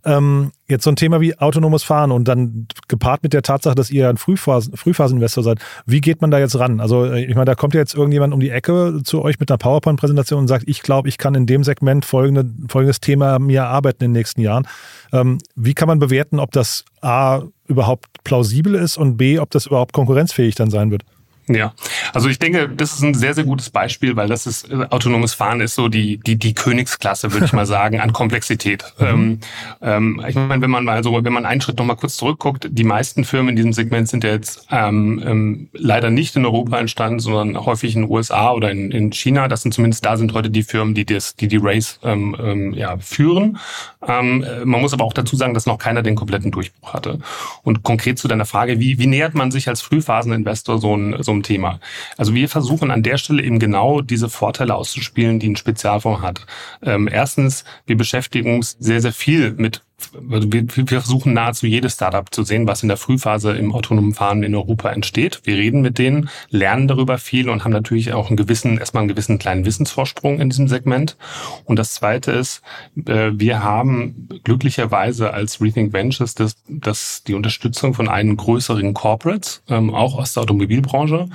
Ähm, 0.07 0.53
jetzt 0.69 0.85
so 0.85 0.91
ein 0.91 0.97
Thema 0.97 1.21
wie 1.21 1.37
autonomes 1.37 1.83
Fahren 1.83 2.13
und 2.13 2.29
dann 2.29 2.69
gepaart 2.87 3.25
mit 3.25 3.33
der 3.33 3.43
Tatsache, 3.43 3.75
dass 3.75 3.91
ihr 3.91 4.09
ein 4.09 4.19
Frühphasen, 4.19 4.77
Frühphaseninvestor 4.77 5.43
seid. 5.43 5.59
Wie 5.85 6.01
geht 6.01 6.21
man 6.21 6.31
da 6.31 6.39
jetzt 6.39 6.57
ran? 6.57 6.79
Also 6.79 7.07
äh, 7.07 7.25
ich 7.25 7.35
meine, 7.35 7.47
da 7.47 7.57
kommt 7.57 7.75
ja 7.75 7.81
jetzt 7.81 7.95
irgendjemand 7.97 8.33
um 8.33 8.39
die 8.39 8.51
Ecke 8.51 9.01
zu 9.03 9.23
euch 9.23 9.41
mit 9.41 9.51
einer 9.51 9.59
PowerPoint-Präsentation 9.59 10.39
und 10.39 10.49
sagt, 10.49 10.69
ich 10.69 10.83
glaube, 10.83 11.09
ich 11.09 11.19
kann 11.19 11.35
in 11.35 11.47
dem 11.47 11.65
Segment 11.65 12.05
folgende, 12.05 12.49
folgendes 12.69 13.01
Thema 13.01 13.41
mir 13.41 13.63
erarbeiten 13.63 14.05
in 14.05 14.13
den 14.13 14.19
nächsten 14.21 14.41
Jahren. 14.41 14.69
Ähm, 15.13 15.39
wie 15.57 15.75
kann 15.75 15.89
man 15.89 15.99
bewerten, 15.99 16.39
ob 16.39 16.53
das 16.53 16.85
A 17.01 17.43
überhaupt 17.69 18.07
plausibel 18.25 18.75
ist 18.75 18.97
und 18.97 19.17
B, 19.17 19.39
ob 19.39 19.51
das 19.51 19.67
überhaupt 19.67 19.93
konkurrenzfähig 19.93 20.55
dann 20.55 20.71
sein 20.71 20.91
wird? 20.91 21.03
Ja, 21.49 21.75
also 22.13 22.29
ich 22.29 22.41
denke, 22.41 22.69
das 22.69 22.95
ist 22.95 23.03
ein 23.03 23.15
sehr, 23.15 23.33
sehr 23.33 23.45
gutes 23.45 23.71
Beispiel, 23.71 24.17
weil 24.17 24.27
das 24.27 24.47
ist, 24.47 24.69
äh, 24.69 24.87
autonomes 24.91 25.33
Fahren 25.35 25.61
ist 25.61 25.77
so 25.77 25.89
die, 25.89 26.19
die, 26.19 26.37
die 26.37 26.55
Königsklasse, 26.55 27.33
würde 27.33 27.47
ich 27.47 27.53
mal 27.55 27.67
sagen, 27.67 28.01
an 28.01 28.13
Komplexität. 28.13 28.85
Mhm. 28.99 29.07
Ähm, 29.07 29.41
ähm, 29.81 30.25
ich 30.27 30.35
meine, 30.35 30.61
wenn 30.61 30.71
man 30.71 30.85
mal 30.85 31.05
so, 31.05 31.13
wenn 31.25 31.33
man 31.33 31.47
einen 31.47 31.61
Schritt 31.61 31.79
nochmal 31.79 31.97
kurz 31.97 32.17
zurückguckt, 32.17 32.67
die 32.71 32.85
meisten 32.85 33.25
Firmen 33.25 33.51
in 33.51 33.57
diesem 33.57 33.73
Segment 33.73 34.09
sind 34.09 34.25
ja 34.25 34.31
jetzt 34.31 34.67
ähm, 34.73 35.23
ähm, 35.25 35.69
leider 35.73 36.11
nicht 36.11 36.35
in 36.35 36.45
Europa 36.45 36.79
entstanden, 36.79 37.21
sondern 37.21 37.65
häufig 37.65 37.95
in 37.95 38.03
den 38.03 38.11
USA 38.11 38.51
oder 38.51 38.73
in, 38.73 38.91
in 38.91 39.13
China. 39.13 39.47
Das 39.47 39.63
sind 39.63 39.73
zumindest 39.73 40.05
da 40.05 40.17
sind 40.17 40.35
heute 40.35 40.51
die 40.51 40.65
Firmen, 40.65 40.95
die 40.95 41.05
das, 41.05 41.37
die 41.37 41.47
die 41.47 41.61
Race 41.63 42.01
ähm, 42.03 42.37
ähm, 42.41 42.75
ja, 42.75 42.99
führen. 42.99 43.59
Ähm, 44.07 44.45
man 44.65 44.81
muss 44.81 44.93
aber 44.93 45.05
auch 45.05 45.13
dazu 45.13 45.37
sagen, 45.37 45.55
dass 45.55 45.67
noch 45.67 45.79
keiner 45.79 46.03
den 46.03 46.17
kompletten 46.17 46.51
Durchbruch 46.51 46.93
hatte. 46.93 47.19
Und 47.63 47.83
konkret 47.83 48.19
zu 48.19 48.29
deiner 48.29 48.47
Frage, 48.47 48.81
wie, 48.81 48.99
wie 48.99 49.07
nähert 49.07 49.35
man 49.35 49.51
sich 49.51 49.69
als 49.69 49.81
Frühphaseninvestor 49.81 50.79
so 50.79 50.97
ein, 50.97 51.23
so 51.23 51.33
ein 51.33 51.36
Thema? 51.43 51.81
Also 52.17 52.35
wir 52.35 52.49
versuchen 52.49 52.91
an 52.91 53.03
der 53.03 53.19
Stelle 53.19 53.43
eben 53.43 53.59
genau 53.59 54.01
diese 54.01 54.29
Vorteile 54.29 54.75
auszuspielen, 54.75 55.39
die 55.39 55.49
ein 55.49 55.57
Spezialfonds 55.57 56.23
hat. 56.23 56.47
Ähm, 56.83 57.09
erstens, 57.11 57.65
wir 57.87 57.97
beschäftigen 57.97 58.57
uns 58.57 58.77
sehr, 58.79 59.01
sehr 59.01 59.13
viel 59.13 59.53
mit 59.53 59.83
also 60.31 60.53
wir, 60.53 60.65
wir 60.69 61.01
versuchen 61.01 61.33
nahezu 61.33 61.67
jedes 61.67 61.95
Startup 61.95 62.33
zu 62.33 62.43
sehen, 62.43 62.67
was 62.67 62.83
in 62.83 62.89
der 62.89 62.97
Frühphase 62.97 63.53
im 63.53 63.75
autonomen 63.75 64.15
Fahren 64.15 64.43
in 64.43 64.55
Europa 64.55 64.91
entsteht. 64.91 65.41
Wir 65.45 65.57
reden 65.57 65.83
mit 65.83 65.99
denen, 65.99 66.29
lernen 66.51 66.89
darüber 66.89 67.19
viel 67.19 67.49
und 67.49 67.65
haben 67.65 67.73
natürlich 67.73 68.13
auch 68.13 68.29
einen 68.29 68.37
gewissen, 68.37 68.79
erstmal 68.79 69.03
einen 69.03 69.09
gewissen 69.09 69.39
kleinen 69.39 69.65
Wissensvorsprung 69.65 70.41
in 70.41 70.51
diesem 70.51 70.69
Segment. 70.69 71.17
Und 71.65 71.79
das 71.79 71.95
zweite 71.95 72.33
ist, 72.33 72.63
äh, 73.07 73.31
wir 73.35 73.63
haben 73.63 74.29
glücklicherweise 74.45 75.33
als 75.33 75.61
Rethink 75.61 75.93
Ventures 75.93 76.35
das, 76.35 76.57
das 76.69 77.23
die 77.25 77.35
Unterstützung 77.35 77.95
von 77.95 78.09
einem 78.09 78.37
größeren 78.37 78.95
Corporates, 78.95 79.63
ähm, 79.69 79.95
auch 79.95 80.19
aus 80.19 80.35
der 80.35 80.43
Automobilbranche, 80.43 81.29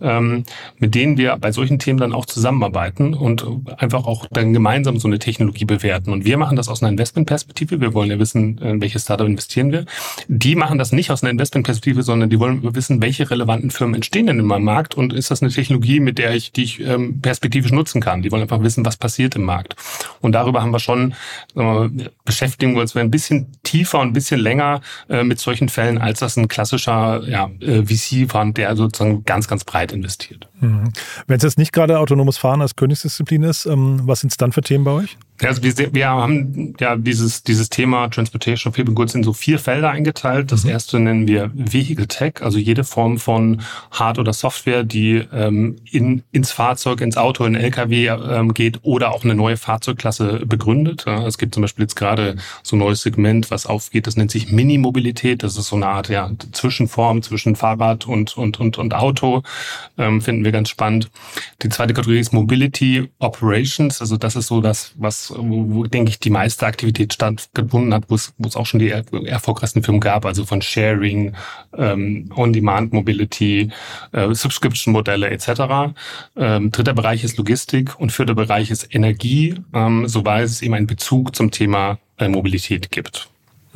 ähm, 0.00 0.44
mit 0.78 0.94
denen 0.94 1.16
wir 1.16 1.36
bei 1.36 1.52
solchen 1.52 1.78
Themen 1.78 1.98
dann 1.98 2.12
auch 2.12 2.26
zusammenarbeiten 2.26 3.14
und 3.14 3.46
einfach 3.76 4.06
auch 4.06 4.26
dann 4.30 4.52
gemeinsam 4.52 4.98
so 4.98 5.08
eine 5.08 5.18
Technologie 5.18 5.64
bewerten. 5.64 6.12
Und 6.12 6.24
wir 6.24 6.38
machen 6.38 6.56
das 6.56 6.68
aus 6.68 6.82
einer 6.82 6.90
Investmentperspektive. 6.90 7.80
Wir 7.80 7.94
wollen 7.94 8.10
ja 8.10 8.18
wissen, 8.18 8.58
in 8.58 8.80
welches 8.80 9.02
Startup 9.02 9.26
investieren 9.26 9.72
wir. 9.72 9.84
Die 10.28 10.54
machen 10.54 10.78
das 10.78 10.92
nicht 10.92 11.10
aus 11.10 11.22
einer 11.22 11.30
Investmentperspektive, 11.30 12.02
sondern 12.02 12.30
die 12.30 12.38
wollen 12.38 12.74
wissen, 12.74 13.02
welche 13.02 13.30
relevanten 13.30 13.70
Firmen 13.70 13.94
entstehen 13.96 14.26
denn 14.26 14.38
in 14.38 14.46
meinem 14.46 14.64
Markt 14.64 14.94
und 14.94 15.12
ist 15.12 15.30
das 15.30 15.42
eine 15.42 15.50
Technologie, 15.50 16.00
mit 16.00 16.18
der 16.18 16.34
ich, 16.34 16.52
die 16.52 16.64
ich 16.64 16.80
ähm, 16.80 17.20
perspektivisch 17.20 17.72
nutzen 17.72 18.00
kann. 18.00 18.22
Die 18.22 18.30
wollen 18.30 18.42
einfach 18.42 18.62
wissen, 18.62 18.84
was 18.84 18.96
passiert 18.96 19.36
im 19.36 19.42
Markt. 19.42 19.76
Und 20.20 20.32
darüber 20.32 20.62
haben 20.62 20.72
wir 20.72 20.80
schon, 20.80 21.14
äh, 21.56 21.88
beschäftigen 22.24 22.74
wir 22.74 22.82
uns 22.82 22.96
ein 22.96 23.10
bisschen 23.10 23.52
tiefer 23.62 24.00
und 24.00 24.08
ein 24.08 24.12
bisschen 24.12 24.40
länger 24.40 24.80
äh, 25.08 25.24
mit 25.24 25.38
solchen 25.38 25.68
Fällen, 25.68 25.98
als 25.98 26.20
das 26.20 26.36
ein 26.36 26.48
klassischer 26.48 27.22
ja, 27.28 27.50
äh, 27.60 27.82
VC-Fund, 27.84 28.56
der 28.56 28.76
sozusagen 28.76 29.24
ganz, 29.24 29.48
ganz 29.48 29.64
breit 29.64 29.87
investiert. 29.92 30.48
Mhm. 30.60 30.92
Wenn 31.26 31.36
es 31.36 31.42
jetzt 31.42 31.58
nicht 31.58 31.72
gerade 31.72 31.98
autonomes 31.98 32.38
Fahren 32.38 32.62
als 32.62 32.76
Königsdisziplin 32.76 33.42
ist, 33.42 33.66
ähm, 33.66 34.00
was 34.04 34.20
sind 34.20 34.30
es 34.30 34.36
dann 34.36 34.52
für 34.52 34.62
Themen 34.62 34.84
bei 34.84 34.92
euch? 34.92 35.16
Also 35.42 35.62
wir, 35.62 35.94
wir 35.94 36.08
haben 36.08 36.74
ja 36.80 36.96
dieses, 36.96 37.42
dieses 37.42 37.68
Thema 37.68 38.08
Transportation 38.08 38.70
of 38.70 38.76
People 38.76 38.94
Goods 38.94 39.14
in 39.14 39.22
so 39.22 39.32
vier 39.32 39.58
Felder 39.58 39.90
eingeteilt. 39.90 40.50
Das 40.50 40.64
mhm. 40.64 40.70
erste 40.70 40.98
nennen 40.98 41.28
wir 41.28 41.50
Vehicle 41.54 42.08
Tech, 42.08 42.40
also 42.40 42.58
jede 42.58 42.84
Form 42.84 43.18
von 43.18 43.62
Hard- 43.90 44.18
oder 44.18 44.32
Software, 44.32 44.82
die 44.82 45.22
ähm, 45.32 45.76
in, 45.90 46.22
ins 46.32 46.50
Fahrzeug, 46.50 47.00
ins 47.00 47.16
Auto, 47.16 47.44
in 47.44 47.54
LKW 47.54 48.06
ähm, 48.08 48.54
geht 48.54 48.80
oder 48.82 49.12
auch 49.12 49.24
eine 49.24 49.34
neue 49.34 49.56
Fahrzeugklasse 49.56 50.46
begründet. 50.46 51.04
Ja, 51.06 51.26
es 51.26 51.38
gibt 51.38 51.54
zum 51.54 51.62
Beispiel 51.62 51.84
jetzt 51.84 51.96
gerade 51.96 52.36
so 52.62 52.76
ein 52.76 52.80
neues 52.80 53.02
Segment, 53.02 53.50
was 53.50 53.66
aufgeht, 53.66 54.06
das 54.06 54.16
nennt 54.16 54.30
sich 54.30 54.50
Mini-Mobilität. 54.50 55.42
Das 55.42 55.56
ist 55.56 55.68
so 55.68 55.76
eine 55.76 55.86
Art 55.86 56.08
ja, 56.08 56.30
Zwischenform 56.52 57.22
zwischen 57.22 57.54
Fahrrad 57.54 58.06
und, 58.06 58.36
und, 58.36 58.58
und, 58.58 58.78
und 58.78 58.94
Auto. 58.94 59.42
Ähm, 59.96 60.20
finden 60.20 60.44
wir 60.44 60.52
ganz 60.52 60.68
spannend. 60.68 61.10
Die 61.62 61.68
zweite 61.68 61.94
Kategorie 61.94 62.20
ist 62.20 62.32
Mobility 62.32 63.08
Operations. 63.18 64.00
Also 64.00 64.16
das 64.16 64.36
ist 64.36 64.48
so 64.48 64.60
das, 64.60 64.92
was 64.96 65.27
wo, 65.36 65.74
wo 65.74 65.84
denke 65.84 66.10
ich, 66.10 66.18
die 66.18 66.30
meiste 66.30 66.66
Aktivität 66.66 67.14
stattgefunden 67.14 67.94
hat, 67.94 68.04
wo 68.08 68.14
es, 68.14 68.32
wo 68.38 68.48
es 68.48 68.56
auch 68.56 68.66
schon 68.66 68.80
die 68.80 68.90
er 68.90 69.04
erfolgreichsten 69.26 69.82
Firmen 69.82 70.00
gab, 70.00 70.24
also 70.24 70.44
von 70.44 70.62
Sharing, 70.62 71.34
ähm, 71.76 72.30
On-Demand-Mobility, 72.34 73.70
äh, 74.12 74.34
Subscription-Modelle 74.34 75.30
etc. 75.30 75.94
Ähm, 76.36 76.70
dritter 76.70 76.94
Bereich 76.94 77.24
ist 77.24 77.36
Logistik 77.36 77.98
und 77.98 78.12
vierter 78.12 78.34
Bereich 78.34 78.70
ist 78.70 78.94
Energie, 78.94 79.54
ähm, 79.74 80.08
soweit 80.08 80.44
es 80.44 80.62
eben 80.62 80.74
einen 80.74 80.86
Bezug 80.86 81.34
zum 81.34 81.50
Thema 81.50 81.98
äh, 82.18 82.28
Mobilität 82.28 82.90
gibt. 82.90 83.28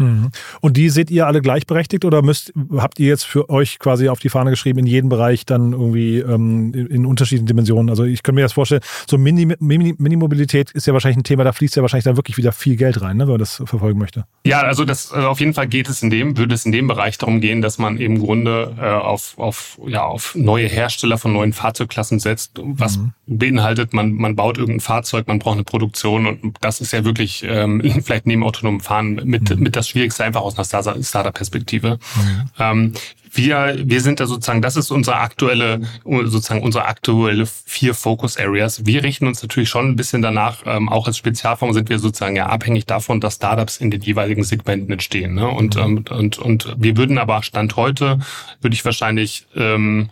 Mhm. 0.03 0.31
Und 0.61 0.77
die 0.77 0.91
seht 0.91 1.11
ihr 1.11 1.27
alle 1.27 1.41
gleichberechtigt 1.41 2.05
oder 2.05 2.23
müsst, 2.23 2.53
habt 2.77 2.99
ihr 2.99 3.09
jetzt 3.09 3.25
für 3.25 3.49
euch 3.51 3.79
quasi 3.79 4.09
auf 4.09 4.19
die 4.19 4.29
Fahne 4.29 4.51
geschrieben, 4.51 4.81
in 4.81 4.87
jedem 4.87 5.09
Bereich 5.09 5.47
dann 5.47 5.73
irgendwie 5.73 6.19
ähm, 6.19 6.73
in, 6.75 7.07
unterschiedlichen 7.07 7.47
Dimensionen? 7.47 7.91
Also 7.91 8.05
ich 8.05 8.23
könnte 8.23 8.37
mir 8.37 8.43
das 8.43 8.53
vorstellen, 8.53 8.83
so 9.09 9.19
Mini-Mobilität 9.19 10.71
ist 10.73 10.87
ja 10.87 10.93
wahrscheinlich 10.93 11.19
ein 11.19 11.25
Thema, 11.25 11.45
da 11.45 11.53
fließt 11.53 11.77
ja 11.77 11.83
wahrscheinlich 11.83 12.05
dann 12.05 12.17
wirklich 12.17 12.37
wieder 12.37 12.53
viel 12.53 12.77
Geld 12.77 13.01
rein, 13.01 13.17
ne, 13.17 13.25
wenn 13.25 13.33
man 13.33 13.39
das 13.39 13.63
verfolgen 13.65 13.99
möchte. 13.99 14.25
Ja, 14.45 14.61
also 14.63 14.85
das 14.85 15.13
also 15.13 15.29
auf 15.29 15.41
jeden 15.41 15.55
Fall 15.55 15.69
geht 15.69 15.89
es 15.89 16.03
in 16.03 16.11
dem, 16.11 16.37
würde 16.37 16.55
es 16.55 16.67
in 16.67 16.73
dem 16.73 16.87
Bereich 16.89 17.19
darum 17.19 17.41
gehen, 17.41 17.63
dass 17.63 17.79
man 17.79 17.99
im 17.99 18.19
Grunde 18.19 18.75
äh, 18.79 18.85
auf, 18.85 19.35
auf, 19.39 19.79
ja, 19.87 20.05
auf 20.05 20.35
neue 20.35 20.67
Hersteller 20.67 21.19
von 21.19 21.33
neuen 21.33 21.53
Fahrzeugklassen 21.53 22.19
setzt, 22.19 22.61
was 22.63 22.99
mhm. 22.99 23.13
beinhaltet, 23.27 23.93
man, 23.93 24.13
man 24.13 24.37
baut 24.37 24.59
irgendein 24.59 24.81
Fahrzeug, 24.81 25.29
man 25.29 25.39
braucht 25.39 25.55
eine 25.55 25.65
Produktion 25.65 26.27
und 26.27 26.57
das 26.61 26.81
ist 26.81 26.93
ja 26.93 27.05
wirklich 27.05 27.45
ähm, 27.47 27.83
vielleicht 28.05 28.27
neben 28.27 28.45
autonomem 28.45 28.81
Fahren 28.81 29.21
mit, 29.25 29.51
mhm. 29.51 29.63
mit 29.63 29.77
das 29.77 29.89
Schwierigste 29.93 30.25
einfach 30.25 30.41
aus 30.41 30.59
einer 30.59 31.03
Startup-Perspektive. 31.03 31.99
Mhm. 32.17 32.51
Ähm, 32.59 32.93
wir, 33.35 33.77
wir 33.79 34.01
sind 34.01 34.21
da 34.21 34.27
sozusagen, 34.27 34.61
das 34.61 34.77
ist 34.77 34.91
unsere 34.91 35.17
aktuelle, 35.17 35.81
sozusagen 36.05 36.63
unsere 36.63 36.85
aktuelle 36.85 37.47
vier 37.47 37.95
Focus 37.95 38.37
Areas. 38.37 38.85
Wir 38.85 39.03
richten 39.03 39.27
uns 39.27 39.43
natürlich 39.43 39.71
schon 39.71 39.89
ein 39.89 39.97
bisschen 39.97 40.21
danach, 40.21 40.63
ähm, 40.67 40.89
auch 40.89 41.07
als 41.07 41.17
Spezialfonds 41.17 41.75
sind 41.75 41.89
wir 41.89 41.99
sozusagen 41.99 42.37
ja 42.37 42.47
abhängig 42.47 42.85
davon, 42.85 43.21
dass 43.21 43.37
Startups 43.37 43.79
in 43.79 43.91
den 43.91 44.03
jeweiligen 44.03 44.45
Segmenten 44.45 44.93
entstehen. 44.93 45.35
Ne? 45.35 45.49
Und, 45.49 45.77
mhm. 45.77 45.83
ähm, 45.83 46.05
und, 46.11 46.39
und 46.39 46.75
wir 46.77 46.97
würden 46.97 47.17
aber 47.17 47.43
Stand 47.43 47.77
heute, 47.77 48.19
würde 48.61 48.75
ich 48.75 48.85
wahrscheinlich 48.85 49.47
ähm, 49.57 50.11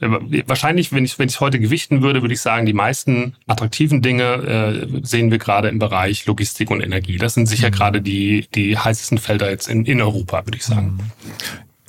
Wahrscheinlich, 0.00 0.92
wenn 0.92 1.04
ich 1.04 1.18
wenn 1.18 1.28
ich 1.28 1.40
heute 1.40 1.60
gewichten 1.60 2.00
würde, 2.02 2.22
würde 2.22 2.32
ich 2.32 2.40
sagen, 2.40 2.64
die 2.64 2.72
meisten 2.72 3.34
attraktiven 3.46 4.00
Dinge 4.00 4.24
äh, 4.24 5.00
sehen 5.02 5.30
wir 5.30 5.38
gerade 5.38 5.68
im 5.68 5.78
Bereich 5.78 6.24
Logistik 6.26 6.70
und 6.70 6.80
Energie. 6.80 7.18
Das 7.18 7.34
sind 7.34 7.46
sicher 7.46 7.68
mhm. 7.68 7.72
gerade 7.72 8.02
die 8.02 8.46
die 8.54 8.78
heißesten 8.78 9.18
Felder 9.18 9.50
jetzt 9.50 9.68
in, 9.68 9.84
in 9.84 10.00
Europa, 10.00 10.46
würde 10.46 10.56
ich 10.56 10.64
sagen. 10.64 10.98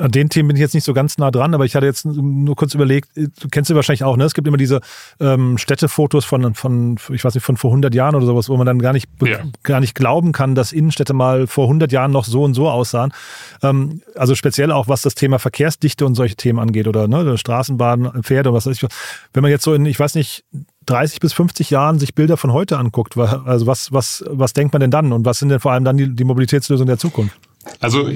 An 0.01 0.12
den 0.12 0.29
Themen 0.29 0.48
bin 0.48 0.58
ich 0.58 0.62
jetzt 0.62 0.74
nicht 0.74 0.84
so 0.84 0.93
ganz 0.93 1.17
nah 1.17 1.31
dran, 1.31 1.53
aber 1.53 1.65
ich 1.65 1.75
hatte 1.75 1.86
jetzt 1.86 2.05
nur 2.05 2.55
kurz 2.55 2.74
überlegt, 2.74 3.10
du 3.15 3.48
kennst 3.50 3.70
du 3.70 3.75
wahrscheinlich 3.75 4.03
auch, 4.03 4.17
ne? 4.17 4.24
Es 4.24 4.34
gibt 4.34 4.48
immer 4.48 4.58
diese 4.58 4.81
ähm, 5.20 5.58
Städtefotos 5.58 6.25
von, 6.25 6.55
von, 6.55 6.98
ich 7.13 7.24
weiß 7.24 7.36
nicht, 7.36 7.43
von 7.43 7.58
vor 7.58 7.72
100 7.72 7.93
Jahren 7.93 8.15
oder 8.15 8.25
sowas, 8.25 8.50
wo 8.50 8.58
man 8.58 8.65
dann 8.65 8.79
gar 8.79 8.93
nicht, 8.93 9.08
ja. 9.24 9.39
gar 9.63 9.79
nicht 9.79 9.93
glauben 9.93 10.31
kann, 10.31 10.55
dass 10.55 10.72
Innenstädte 10.72 11.13
mal 11.13 11.48
vor 11.48 11.65
100 11.65 11.91
Jahren 11.91 12.12
noch 12.12 12.25
so 12.25 12.43
und 12.43 12.53
so 12.53 12.70
aussahen. 12.70 13.13
Ähm, 13.62 14.01
also 14.15 14.36
speziell 14.36 14.72
auch, 14.72 14.88
was 14.88 15.03
das 15.03 15.15
Thema 15.15 15.39
Verkehrsdichte 15.39 16.05
und 16.05 16.15
solche 16.15 16.36
Themen 16.36 16.60
angeht 16.60 16.88
oder 16.88 17.08
ne, 17.08 17.38
Straßenbahn, 17.38 18.24
Pferde, 18.24 18.53
was 18.53 18.65
weiß 18.65 18.81
ich. 18.81 18.89
Wenn 19.34 19.43
man 19.43 19.51
jetzt 19.51 19.63
so 19.63 19.74
in, 19.74 19.86
ich 19.86 20.00
weiß 20.00 20.15
nicht, 20.15 20.43
30 20.88 21.20
bis 21.20 21.34
50 21.34 21.70
Jahren 21.70 22.00
sich 22.00 22.15
Bilder 22.15 22.38
von 22.38 22.51
heute 22.51 22.77
anguckt, 22.77 23.17
also 23.17 23.67
was, 23.67 23.91
was, 23.91 24.24
was 24.27 24.53
denkt 24.53 24.74
man 24.74 24.79
denn 24.79 24.91
dann 24.91 25.13
und 25.13 25.25
was 25.25 25.39
sind 25.39 25.50
denn 25.50 25.60
vor 25.60 25.72
allem 25.72 25.84
dann 25.84 25.98
die, 25.98 26.13
die 26.13 26.24
Mobilitätslösungen 26.24 26.88
der 26.88 26.98
Zukunft? 26.98 27.38
Also 27.80 28.10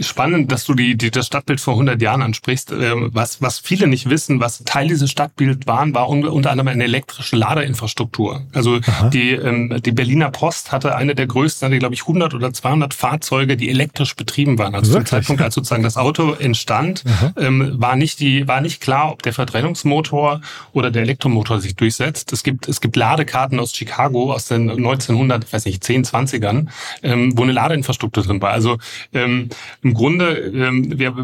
spannend, 0.00 0.52
dass 0.52 0.64
du 0.64 0.74
die, 0.74 0.96
die, 0.96 1.10
das 1.10 1.26
Stadtbild 1.26 1.60
vor 1.60 1.74
100 1.74 2.00
Jahren 2.00 2.22
ansprichst. 2.22 2.72
Ähm, 2.72 3.10
was, 3.12 3.40
was 3.42 3.58
viele 3.58 3.86
nicht 3.86 4.08
wissen, 4.08 4.40
was 4.40 4.62
Teil 4.64 4.88
dieses 4.88 5.10
Stadtbilds 5.10 5.66
waren, 5.66 5.94
war 5.94 6.08
unter 6.08 6.50
anderem 6.50 6.68
eine 6.68 6.84
elektrische 6.84 7.36
Ladeinfrastruktur. 7.36 8.42
Also 8.52 8.80
die, 9.12 9.32
ähm, 9.32 9.80
die 9.84 9.92
Berliner 9.92 10.30
Post 10.30 10.72
hatte 10.72 10.96
eine 10.96 11.14
der 11.14 11.26
größten, 11.26 11.66
hatte 11.66 11.78
glaube 11.78 11.94
ich 11.94 12.02
100 12.02 12.34
oder 12.34 12.52
200 12.52 12.94
Fahrzeuge, 12.94 13.56
die 13.56 13.70
elektrisch 13.70 14.14
betrieben 14.16 14.58
waren. 14.58 14.74
Also 14.74 14.92
Wirklich? 14.92 15.08
zum 15.08 15.18
Zeitpunkt, 15.18 15.42
als 15.42 15.54
sozusagen 15.54 15.82
das 15.82 15.96
Auto 15.96 16.32
entstand, 16.32 17.04
ähm, 17.36 17.74
war 17.76 17.96
nicht 17.96 18.20
die, 18.20 18.46
war 18.48 18.60
nicht 18.60 18.80
klar, 18.80 19.12
ob 19.12 19.22
der 19.22 19.32
Verbrennungsmotor 19.32 20.40
oder 20.72 20.90
der 20.90 21.02
Elektromotor 21.02 21.60
sich 21.60 21.76
durchsetzt. 21.76 22.32
Es 22.32 22.42
gibt, 22.42 22.68
es 22.68 22.80
gibt 22.80 22.96
Ladekarten 22.96 23.58
aus 23.58 23.74
Chicago 23.74 24.32
aus 24.32 24.46
den 24.46 24.70
1900, 24.70 25.44
ich 25.44 25.52
weiß 25.52 25.64
nicht, 25.64 25.82
10, 25.82 26.04
20ern, 26.04 26.66
ähm, 27.02 27.32
wo 27.36 27.42
eine 27.42 27.52
Ladeinfrastruktur 27.52 28.22
drin 28.22 28.40
war. 28.40 28.50
Also 28.50 28.75
ähm, 29.12 29.48
im 29.82 29.94
Grunde, 29.94 30.36
ähm, 30.36 30.98
wir, 30.98 31.14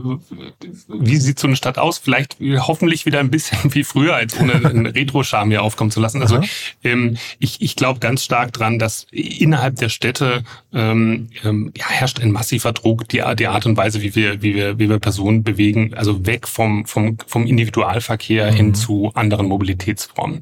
wie 0.89 1.17
sieht 1.17 1.39
so 1.39 1.47
eine 1.47 1.57
Stadt 1.57 1.79
aus? 1.79 1.99
Vielleicht 1.99 2.37
hoffentlich 2.41 3.07
wieder 3.07 3.21
ein 3.21 3.31
bisschen 3.31 3.75
wie 3.75 3.85
früher, 3.85 4.17
als 4.17 4.39
ohne 4.39 4.55
einen 4.65 4.87
Retro-Charme 4.87 5.51
hier 5.51 5.63
aufkommen 5.63 5.91
zu 5.91 6.01
lassen. 6.01 6.23
Also 6.23 6.41
ähm, 6.85 7.17
ich, 7.39 7.63
ich 7.63 7.77
glaube 7.77 8.01
ganz 8.01 8.25
stark 8.25 8.53
dran, 8.53 8.79
dass 8.79 9.07
innerhalb 9.11 9.77
der 9.77 9.89
Städte 9.89 10.45
ähm, 10.73 11.29
ähm, 11.45 11.73
ja, 11.77 11.89
herrscht 11.89 12.21
ein 12.21 12.31
massiver 12.31 12.73
Druck, 12.73 13.09
die, 13.09 13.23
die 13.39 13.47
Art 13.47 13.67
und 13.67 13.77
Weise, 13.77 14.03
wie 14.03 14.15
wir, 14.15 14.43
wie 14.43 14.55
wir, 14.55 14.79
wie 14.79 14.89
wir 14.89 14.99
Personen 14.99 15.43
bewegen, 15.43 15.95
also 15.95 16.27
weg 16.27 16.49
vom, 16.49 16.87
vom, 16.87 17.19
vom 17.27 17.47
Individualverkehr 17.47 18.53
mhm. 18.53 18.57
hin 18.57 18.75
zu 18.75 19.11
anderen 19.15 19.47
Mobilitätsformen. 19.47 20.41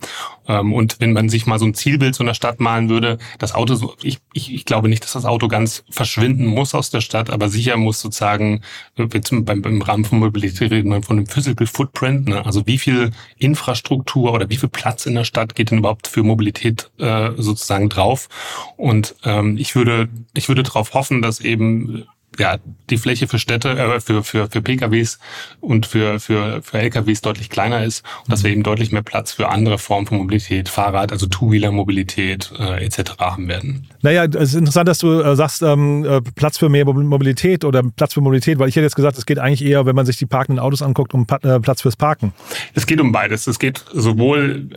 Ähm, 0.51 0.73
und 0.73 0.97
wenn 0.99 1.13
man 1.13 1.29
sich 1.29 1.47
mal 1.47 1.61
so 1.61 1.65
ein 1.65 1.75
Zielbild 1.75 2.15
so 2.17 2.25
einer 2.25 2.35
Stadt 2.35 2.59
malen 2.59 2.89
würde, 2.89 3.19
das 3.39 3.55
Auto, 3.55 3.77
so, 3.77 3.95
ich, 4.03 4.19
ich, 4.33 4.53
ich 4.53 4.65
glaube 4.65 4.89
nicht, 4.89 5.05
dass 5.05 5.13
das 5.13 5.25
Auto 5.25 5.47
ganz 5.47 5.85
verschwinden 5.91 6.47
muss 6.47 6.75
aus 6.75 6.91
der 6.91 7.01
Stadt, 7.01 7.31
aber 7.31 7.49
sicher 7.49 7.77
muss 7.77 8.01
sozusagen, 8.01 8.63
beim, 8.97 9.63
im 9.63 9.83
Rahmen 9.83 10.05
von 10.05 10.19
Mobilität 10.19 10.73
reden 10.73 10.91
wir 10.91 11.03
von 11.03 11.19
einem 11.19 11.27
Physical 11.27 11.69
Footprint, 11.69 12.29
ne? 12.29 12.45
also 12.45 12.67
wie 12.67 12.79
viel 12.79 13.13
Infrastruktur 13.39 14.33
oder 14.33 14.51
wie 14.51 14.57
viel 14.57 14.69
Platz 14.69 15.07
in 15.07 15.15
der 15.15 15.25
Stadt 15.25 15.55
geht 15.55 15.71
denn 15.71 15.79
überhaupt 15.79 16.09
für 16.09 16.25
Mobilität 16.25 16.91
äh, 16.99 17.31
sozusagen 17.37 17.89
drauf? 17.89 18.29
Und 18.77 19.15
ähm, 19.25 19.57
ich 19.57 19.77
würde, 19.77 20.09
ich 20.35 20.49
würde 20.49 20.65
darauf 20.65 20.95
hoffen, 20.95 21.23
dass 21.23 21.39
eben 21.41 22.07
ja, 22.39 22.59
die 22.89 22.97
Fläche 22.97 23.29
für 23.29 23.39
Städte, 23.39 23.71
äh, 23.71 24.01
für, 24.01 24.23
für, 24.23 24.49
für 24.49 24.63
PKWs 24.63 25.19
und 25.61 25.87
für, 25.87 26.21
für, 26.21 26.63
für 26.63 26.79
LKWs 26.79 27.21
deutlich 27.21 27.51
kleiner 27.51 27.85
ist 27.85 28.05
und 28.25 28.33
dass 28.33 28.45
wir 28.45 28.51
eben 28.51 28.63
deutlich 28.63 28.93
mehr 28.93 29.03
Platz 29.03 29.33
für 29.33 29.49
andere 29.49 29.79
Formen 29.79 30.07
von 30.07 30.19
Mobilität, 30.19 30.69
Fahrrad, 30.69 31.13
also 31.13 31.27
Two-Wheeler-Mobilität 31.27 32.53
äh, 32.59 32.85
etc. 32.85 33.19
haben 33.19 33.49
werden. 33.49 33.89
Naja, 34.03 34.25
es 34.25 34.51
ist 34.51 34.55
interessant, 34.55 34.89
dass 34.89 34.99
du 34.99 35.21
äh, 35.21 35.37
sagst, 35.37 35.63
ähm, 35.63 36.05
äh, 36.05 36.21
Platz 36.21 36.59
für 36.59 36.69
mehr 36.69 36.85
Mobilität 36.85 37.65
oder 37.65 37.83
Platz 37.83 38.15
für 38.15 38.21
Mobilität, 38.21 38.59
weil 38.59 38.69
ich 38.69 38.77
hätte 38.77 38.85
jetzt 38.85 38.97
gesagt, 38.97 39.19
es 39.19 39.27
geht 39.27 39.39
eigentlich 39.39 39.65
eher, 39.65 39.87
wenn 39.87 39.97
man 39.97 40.07
sich 40.07 40.17
die 40.17 40.27
parkenden 40.27 40.63
Autos 40.63 40.83
anguckt, 40.83 41.15
um 41.15 41.27
pa 41.27 41.37
äh, 41.37 41.61
Platz 41.61 41.83
fürs 41.83 41.97
Parken. 41.97 42.33
Es 42.75 42.87
geht 42.87 43.01
um 43.01 43.13
beides. 43.13 43.47
Es 43.47 43.59
geht 43.59 43.85
sowohl 43.93 44.69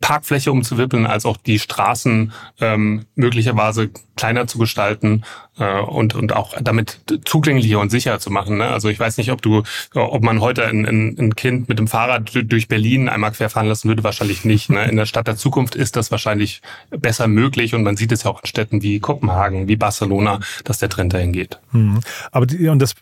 Parkfläche 0.00 0.52
umzuwippeln, 0.52 1.06
als 1.06 1.24
auch 1.24 1.38
die 1.38 1.58
Straßen 1.58 2.32
ähm, 2.60 3.06
möglicherweise 3.14 3.90
kleiner 4.14 4.46
zu 4.46 4.58
gestalten 4.58 5.24
äh, 5.58 5.80
und, 5.80 6.14
und 6.14 6.34
auch 6.34 6.60
damit 6.66 7.00
zugänglicher 7.24 7.80
und 7.80 7.90
sicherer 7.90 8.18
zu 8.18 8.30
machen. 8.30 8.58
Ne? 8.58 8.66
Also 8.66 8.88
ich 8.88 8.98
weiß 8.98 9.16
nicht, 9.18 9.30
ob 9.30 9.42
du, 9.42 9.62
ob 9.94 10.22
man 10.22 10.40
heute 10.40 10.66
ein, 10.66 10.86
ein, 10.86 11.16
ein 11.18 11.36
Kind 11.36 11.68
mit 11.68 11.78
dem 11.78 11.88
Fahrrad 11.88 12.30
durch 12.34 12.68
Berlin 12.68 13.08
einmal 13.08 13.32
querfahren 13.32 13.68
lassen 13.68 13.88
würde, 13.88 14.04
wahrscheinlich 14.04 14.44
nicht. 14.44 14.70
Ne? 14.70 14.84
In 14.88 14.96
der 14.96 15.06
Stadt 15.06 15.26
der 15.26 15.36
Zukunft 15.36 15.74
ist 15.74 15.96
das 15.96 16.10
wahrscheinlich 16.10 16.62
besser 16.90 17.28
möglich 17.28 17.74
und 17.74 17.82
man 17.82 17.96
sieht 17.96 18.12
es 18.12 18.24
ja 18.24 18.30
auch 18.30 18.42
in 18.42 18.46
Städten 18.46 18.82
wie 18.82 19.00
Kopenhagen, 19.00 19.68
wie 19.68 19.76
Barcelona, 19.76 20.40
dass 20.64 20.78
der 20.78 20.88
Trend 20.88 21.14
dahin 21.14 21.32
geht. 21.32 21.58
Mhm. 21.72 22.00
Aber 22.32 22.46
die, 22.46 22.68
und 22.68 22.80
das 22.80 22.94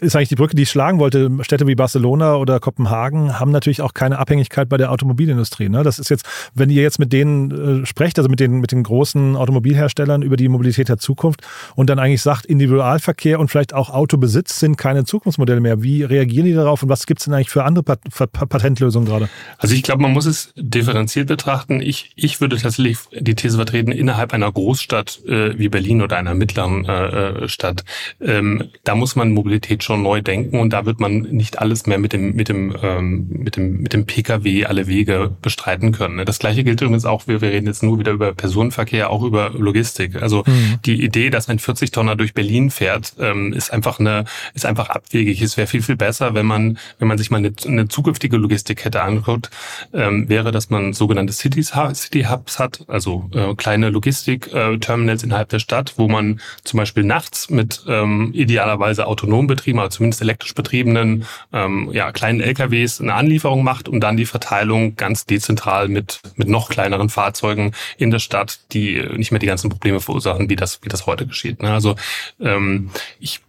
ist 0.00 0.16
eigentlich 0.16 0.30
die 0.30 0.36
Brücke, 0.36 0.56
die 0.56 0.62
ich 0.62 0.70
schlagen 0.70 0.98
wollte. 0.98 1.30
Städte 1.42 1.66
wie 1.66 1.74
Barcelona 1.74 2.36
oder 2.36 2.60
Kopenhagen 2.60 3.38
haben 3.38 3.50
natürlich 3.50 3.82
auch 3.82 3.94
keine 3.94 4.18
Abhängigkeit 4.18 4.68
bei 4.68 4.76
der 4.76 4.90
Automobilindustrie. 4.90 5.68
Ne? 5.68 5.82
Das 5.82 5.98
ist 5.98 6.08
jetzt, 6.10 6.24
wenn 6.54 6.70
ihr 6.70 6.82
jetzt 6.82 6.98
mit 6.98 7.12
denen 7.12 7.82
äh, 7.82 7.86
sprecht, 7.86 8.18
also 8.18 8.28
mit 8.28 8.40
den, 8.40 8.60
mit 8.60 8.72
den 8.72 8.82
großen 8.82 9.36
Automobilherstellern 9.36 10.22
über 10.22 10.36
die 10.36 10.48
Mobilität 10.48 10.88
der 10.88 10.98
Zukunft 10.98 11.42
und 11.76 11.90
dann 11.90 11.98
eigentlich 11.98 12.22
sagt, 12.22 12.46
Individualverkehr 12.46 13.09
und 13.38 13.50
vielleicht 13.50 13.74
auch 13.74 13.90
Autobesitz 13.90 14.58
sind 14.60 14.76
keine 14.76 15.04
Zukunftsmodelle 15.04 15.60
mehr. 15.60 15.82
Wie 15.82 16.02
reagieren 16.02 16.46
die 16.46 16.52
darauf 16.52 16.82
und 16.82 16.88
was 16.88 17.06
gibt 17.06 17.20
es 17.20 17.24
denn 17.24 17.34
eigentlich 17.34 17.50
für 17.50 17.64
andere 17.64 17.84
Pat 17.84 18.00
Patentlösungen 18.32 19.08
gerade? 19.08 19.28
Also 19.58 19.74
ich 19.74 19.82
glaube, 19.82 20.02
man 20.02 20.12
muss 20.12 20.26
es 20.26 20.52
differenziert 20.56 21.28
betrachten. 21.28 21.80
Ich, 21.80 22.12
ich 22.16 22.40
würde 22.40 22.56
tatsächlich 22.56 22.98
die 23.12 23.34
These 23.34 23.56
vertreten, 23.56 23.92
innerhalb 23.92 24.32
einer 24.32 24.50
Großstadt 24.50 25.22
äh, 25.26 25.58
wie 25.58 25.68
Berlin 25.68 26.02
oder 26.02 26.16
einer 26.16 26.34
mittleren 26.34 26.84
äh, 26.84 27.44
äh 27.44 27.48
Stadt, 27.48 27.84
ähm, 28.20 28.68
da 28.84 28.94
muss 28.94 29.16
man 29.16 29.32
Mobilität 29.32 29.82
schon 29.84 30.02
neu 30.02 30.22
denken 30.22 30.58
und 30.58 30.72
da 30.72 30.86
wird 30.86 31.00
man 31.00 31.22
nicht 31.22 31.58
alles 31.58 31.86
mehr 31.86 31.98
mit 31.98 32.12
dem, 32.12 32.34
mit 32.34 32.48
dem, 32.48 32.74
ähm, 32.82 33.26
mit 33.28 33.56
dem, 33.56 33.82
mit 33.82 33.92
dem 33.92 34.06
Pkw 34.06 34.66
alle 34.66 34.86
Wege 34.86 35.30
bestreiten 35.42 35.92
können. 35.92 36.16
Ne? 36.16 36.24
Das 36.24 36.38
gleiche 36.38 36.64
gilt 36.64 36.80
übrigens 36.80 37.04
auch, 37.04 37.26
wir, 37.26 37.40
wir 37.40 37.50
reden 37.50 37.66
jetzt 37.66 37.82
nur 37.82 37.98
wieder 37.98 38.12
über 38.12 38.32
Personenverkehr, 38.32 39.10
auch 39.10 39.22
über 39.22 39.50
Logistik. 39.50 40.20
Also 40.22 40.44
mhm. 40.46 40.78
die 40.84 41.02
Idee, 41.02 41.30
dass 41.30 41.48
ein 41.48 41.58
40-Tonner 41.58 42.16
durch 42.16 42.34
Berlin 42.34 42.70
fährt, 42.70 42.99
ähm, 43.18 43.52
ist 43.52 43.72
einfach 43.72 43.98
eine, 43.98 44.24
ist 44.54 44.66
einfach 44.66 44.88
abwegig. 44.90 45.42
Es 45.42 45.56
wäre 45.56 45.66
viel, 45.66 45.82
viel 45.82 45.96
besser, 45.96 46.34
wenn 46.34 46.46
man, 46.46 46.78
wenn 46.98 47.08
man 47.08 47.18
sich 47.18 47.30
mal 47.30 47.38
eine, 47.38 47.52
eine 47.66 47.88
zukünftige 47.88 48.36
Logistikkette 48.36 49.02
anguckt, 49.02 49.50
ähm, 49.92 50.28
wäre, 50.28 50.52
dass 50.52 50.70
man 50.70 50.92
sogenannte 50.92 51.32
Cities, 51.32 51.72
City 51.94 52.24
Hubs 52.24 52.58
hat, 52.58 52.84
also 52.88 53.28
äh, 53.34 53.54
kleine 53.54 53.90
Logistik-Terminals 53.90 55.22
äh, 55.22 55.26
innerhalb 55.26 55.48
der 55.48 55.58
Stadt, 55.58 55.94
wo 55.96 56.08
man 56.08 56.40
zum 56.64 56.78
Beispiel 56.78 57.04
nachts 57.04 57.50
mit 57.50 57.84
ähm, 57.88 58.30
idealerweise 58.32 59.06
autonom 59.06 59.46
betrieben, 59.46 59.78
aber 59.78 59.90
zumindest 59.90 60.22
elektrisch 60.22 60.54
betriebenen 60.54 61.26
ähm, 61.52 61.90
ja, 61.92 62.12
kleinen 62.12 62.40
LKWs 62.40 63.00
eine 63.00 63.14
Anlieferung 63.14 63.64
macht 63.64 63.88
und 63.88 64.00
dann 64.00 64.16
die 64.16 64.26
Verteilung 64.26 64.96
ganz 64.96 65.26
dezentral 65.26 65.88
mit, 65.88 66.20
mit 66.36 66.48
noch 66.48 66.68
kleineren 66.68 67.08
Fahrzeugen 67.08 67.72
in 67.98 68.10
der 68.10 68.18
Stadt, 68.18 68.60
die 68.72 69.02
nicht 69.16 69.30
mehr 69.30 69.38
die 69.38 69.46
ganzen 69.46 69.70
Probleme 69.70 70.00
verursachen, 70.00 70.48
wie 70.48 70.56
das, 70.56 70.80
wie 70.82 70.88
das 70.88 71.06
heute 71.06 71.26
geschieht. 71.26 71.62
Ne? 71.62 71.72
Also 71.72 71.96
ähm, 72.40 72.89
ich 73.18 73.40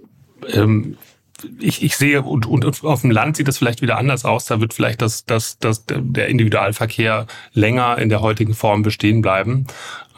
ähm, 0.53 0.97
ich, 1.59 1.83
ich 1.83 1.95
sehe, 1.97 2.21
und, 2.21 2.45
und 2.45 2.83
auf 2.83 3.01
dem 3.01 3.11
Land 3.11 3.37
sieht 3.37 3.47
das 3.47 3.57
vielleicht 3.57 3.81
wieder 3.81 3.97
anders 3.97 4.25
aus. 4.25 4.45
Da 4.45 4.61
wird 4.61 4.73
vielleicht 4.73 5.01
das, 5.01 5.25
das, 5.25 5.57
das, 5.59 5.85
der 5.87 6.27
Individualverkehr 6.27 7.27
länger 7.53 7.97
in 7.97 8.09
der 8.09 8.21
heutigen 8.21 8.53
Form 8.53 8.83
bestehen 8.83 9.21
bleiben. 9.21 9.65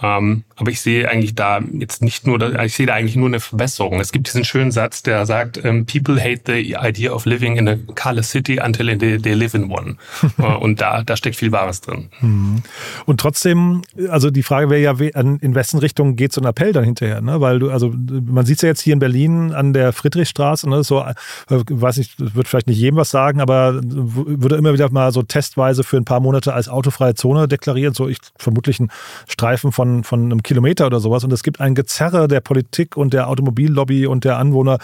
Ähm, 0.01 0.43
aber 0.55 0.71
ich 0.71 0.81
sehe 0.81 1.09
eigentlich 1.09 1.35
da 1.35 1.59
jetzt 1.73 2.01
nicht 2.01 2.27
nur, 2.27 2.41
ich 2.61 2.75
sehe 2.75 2.85
da 2.85 2.93
eigentlich 2.93 3.15
nur 3.15 3.27
eine 3.27 3.39
Verbesserung. 3.39 3.99
Es 3.99 4.11
gibt 4.11 4.27
diesen 4.27 4.43
schönen 4.43 4.71
Satz, 4.71 5.03
der 5.03 5.25
sagt, 5.25 5.63
ähm, 5.63 5.85
people 5.85 6.19
hate 6.19 6.41
the 6.45 6.75
idea 6.81 7.11
of 7.11 7.25
living 7.25 7.57
in 7.57 7.67
a 7.67 7.77
color 7.95 8.23
city 8.23 8.59
until 8.59 8.97
they, 8.97 9.17
they 9.17 9.33
live 9.33 9.53
in 9.53 9.71
one. 9.71 9.97
Äh, 10.39 10.55
und 10.55 10.81
da, 10.81 11.03
da 11.03 11.15
steckt 11.15 11.35
viel 11.35 11.51
Wahres 11.51 11.81
drin. 11.81 12.09
Mhm. 12.21 12.63
Und 13.05 13.19
trotzdem, 13.19 13.83
also 14.09 14.31
die 14.31 14.41
Frage 14.41 14.69
wäre 14.69 14.81
ja, 14.81 14.91
in 14.93 15.55
wessen 15.55 15.79
Richtung 15.79 16.15
geht 16.15 16.33
so 16.33 16.41
ein 16.41 16.47
Appell 16.47 16.71
dann 16.73 16.83
hinterher? 16.83 17.21
Ne? 17.21 17.39
Weil 17.39 17.59
du, 17.59 17.69
also 17.69 17.93
man 17.93 18.45
sieht 18.45 18.57
es 18.57 18.61
ja 18.63 18.69
jetzt 18.69 18.81
hier 18.81 18.93
in 18.93 18.99
Berlin 18.99 19.53
an 19.53 19.73
der 19.73 19.93
Friedrichstraße, 19.93 20.67
ne? 20.67 20.83
so, 20.83 21.01
äh, 21.01 21.13
weiß 21.49 21.97
nicht, 21.97 22.13
wird 22.35 22.47
vielleicht 22.47 22.67
nicht 22.67 22.79
jedem 22.79 22.97
was 22.97 23.11
sagen, 23.11 23.41
aber 23.41 23.79
würde 23.83 24.55
immer 24.55 24.73
wieder 24.73 24.91
mal 24.91 25.11
so 25.11 25.21
testweise 25.21 25.83
für 25.83 25.97
ein 25.97 26.05
paar 26.05 26.19
Monate 26.19 26.53
als 26.53 26.67
autofreie 26.67 27.13
Zone 27.13 27.47
deklariert, 27.47 27.95
so 27.95 28.07
ich 28.07 28.17
vermutlich 28.37 28.79
ein 28.79 28.89
Streifen 29.27 29.71
von 29.71 29.82
von, 30.03 30.25
einem 30.25 30.43
Kilometer 30.43 30.85
oder 30.87 30.99
sowas. 30.99 31.23
Und 31.23 31.31
es 31.33 31.43
gibt 31.43 31.59
ein 31.59 31.75
Gezerre 31.75 32.27
der 32.27 32.41
Politik 32.41 32.97
und 32.97 33.13
der 33.13 33.27
Automobillobby 33.27 34.07
und 34.07 34.23
der 34.23 34.37
Anwohner. 34.37 34.79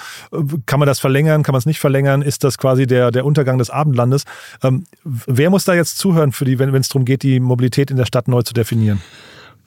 Kann 0.66 0.80
man 0.80 0.88
das 0.88 1.00
verlängern? 1.00 1.44
Kann 1.44 1.54
man 1.54 1.60
es 1.60 1.66
nicht 1.66 1.80
verlängern? 1.80 2.22
Ist 2.22 2.44
das 2.44 2.58
quasi 2.58 2.88
der, 2.88 3.12
der 3.12 3.26
Untergang 3.26 3.58
des 3.58 3.70
Abendlandes? 3.70 4.24
Ähm, 4.64 4.86
wer 5.04 5.50
muss 5.50 5.66
da 5.66 5.74
jetzt 5.74 5.98
zuhören, 5.98 6.32
für 6.32 6.46
die, 6.46 6.60
wenn 6.60 6.74
es 6.76 6.90
darum 6.90 7.06
geht, 7.06 7.24
die 7.24 7.40
Mobilität 7.40 7.92
in 7.92 7.98
der 7.98 8.06
Stadt 8.06 8.28
neu 8.28 8.42
zu 8.42 8.54
definieren? 8.54 9.02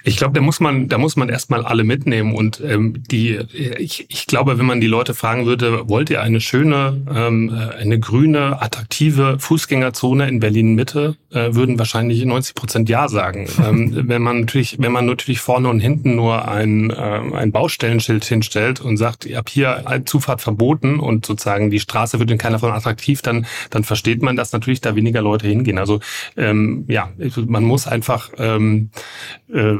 Ich 0.04 0.16
glaube, 0.16 0.34
da 0.34 0.40
muss 0.40 0.60
man, 0.60 0.88
da 0.88 0.98
muss 0.98 1.16
man 1.16 1.28
erstmal 1.28 1.64
alle 1.64 1.84
mitnehmen 1.84 2.34
und 2.34 2.60
ähm, 2.60 3.02
die, 3.10 3.38
ich, 3.78 4.06
ich 4.08 4.26
glaube, 4.26 4.58
wenn 4.58 4.66
man 4.66 4.80
die 4.80 4.86
Leute 4.86 5.14
fragen 5.14 5.46
würde, 5.46 5.88
wollt 5.88 6.10
ihr 6.10 6.22
eine 6.22 6.40
schöne, 6.40 7.02
ähm, 7.14 7.50
eine 7.78 8.00
grüne, 8.00 8.60
attraktive 8.60 9.38
Fußgängerzone 9.38 10.28
in 10.28 10.40
Berlin 10.40 10.74
Mitte, 10.74 11.16
äh, 11.30 11.54
würden 11.54 11.78
wahrscheinlich 11.78 12.24
90 12.24 12.54
Prozent 12.54 12.88
ja 12.88 13.08
sagen. 13.08 13.48
ähm, 13.66 14.08
wenn 14.08 14.22
man 14.22 14.40
natürlich, 14.40 14.76
wenn 14.78 14.92
man 14.92 15.06
natürlich 15.06 15.40
vorne 15.40 15.68
und 15.68 15.80
hinten 15.80 16.16
nur 16.16 16.48
ein, 16.48 16.90
äh, 16.90 16.94
ein 16.94 17.52
Baustellenschild 17.52 18.24
hinstellt 18.24 18.80
und 18.80 18.96
sagt, 18.96 19.24
ihr 19.26 19.36
habt 19.36 19.50
hier 19.50 19.84
Zufahrt 20.04 20.40
verboten 20.40 20.98
und 20.98 21.26
sozusagen 21.26 21.70
die 21.70 21.80
Straße 21.80 22.18
wird 22.18 22.30
in 22.30 22.38
keiner 22.38 22.58
Form 22.58 22.72
attraktiv, 22.72 23.22
dann, 23.22 23.46
dann 23.70 23.84
versteht 23.84 24.22
man, 24.22 24.36
dass 24.36 24.52
natürlich 24.52 24.80
da 24.80 24.96
weniger 24.96 25.22
Leute 25.22 25.46
hingehen. 25.46 25.78
Also 25.78 26.00
ähm, 26.36 26.84
ja, 26.88 27.10
man 27.46 27.64
muss 27.64 27.86
einfach 27.86 28.30
ähm, 28.38 28.90
äh, 29.52 29.74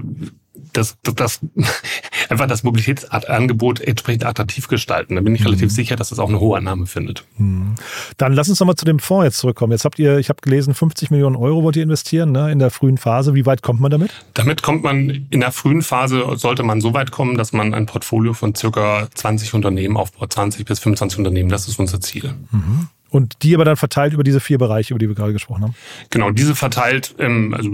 das, 0.72 0.96
das, 1.02 1.14
das 1.14 1.40
einfach 2.28 2.46
das 2.46 2.62
Mobilitätsangebot 2.62 3.80
entsprechend 3.80 4.24
attraktiv 4.24 4.68
gestalten. 4.68 5.16
Da 5.16 5.20
bin 5.20 5.34
ich 5.34 5.42
mhm. 5.42 5.48
relativ 5.48 5.70
sicher, 5.70 5.96
dass 5.96 6.10
das 6.10 6.18
auch 6.18 6.28
eine 6.28 6.40
hohe 6.40 6.56
Annahme 6.56 6.86
findet. 6.86 7.24
Mhm. 7.38 7.74
Dann 8.16 8.32
lass 8.32 8.48
uns 8.48 8.60
nochmal 8.60 8.76
zu 8.76 8.84
dem 8.84 8.98
Fonds 8.98 9.24
jetzt 9.24 9.38
zurückkommen. 9.38 9.72
Jetzt 9.72 9.84
habt 9.84 9.98
ihr, 9.98 10.18
ich 10.18 10.28
habe 10.28 10.40
gelesen, 10.40 10.74
50 10.74 11.10
Millionen 11.10 11.36
Euro 11.36 11.62
wollt 11.62 11.76
ihr 11.76 11.82
investieren 11.82 12.32
ne, 12.32 12.50
in 12.50 12.58
der 12.58 12.70
frühen 12.70 12.98
Phase. 12.98 13.34
Wie 13.34 13.46
weit 13.46 13.62
kommt 13.62 13.80
man 13.80 13.90
damit? 13.90 14.10
Damit 14.34 14.62
kommt 14.62 14.82
man 14.82 15.26
in 15.30 15.40
der 15.40 15.52
frühen 15.52 15.82
Phase, 15.82 16.24
sollte 16.36 16.62
man 16.62 16.80
so 16.80 16.94
weit 16.94 17.10
kommen, 17.10 17.36
dass 17.36 17.52
man 17.52 17.74
ein 17.74 17.86
Portfolio 17.86 18.32
von 18.32 18.54
circa 18.54 19.08
20 19.14 19.54
Unternehmen 19.54 19.96
aufbaut, 19.96 20.32
20 20.32 20.64
bis 20.64 20.78
25 20.80 21.18
Unternehmen. 21.18 21.48
Das 21.48 21.68
ist 21.68 21.78
unser 21.78 22.00
Ziel. 22.00 22.34
Mhm. 22.50 22.88
Und 23.12 23.42
die 23.42 23.54
aber 23.54 23.66
dann 23.66 23.76
verteilt 23.76 24.14
über 24.14 24.24
diese 24.24 24.40
vier 24.40 24.56
Bereiche, 24.56 24.94
über 24.94 24.98
die 24.98 25.06
wir 25.06 25.14
gerade 25.14 25.34
gesprochen 25.34 25.64
haben. 25.64 25.74
Genau, 26.08 26.30
diese 26.30 26.54
verteilt, 26.54 27.14
ähm, 27.18 27.52
also 27.52 27.70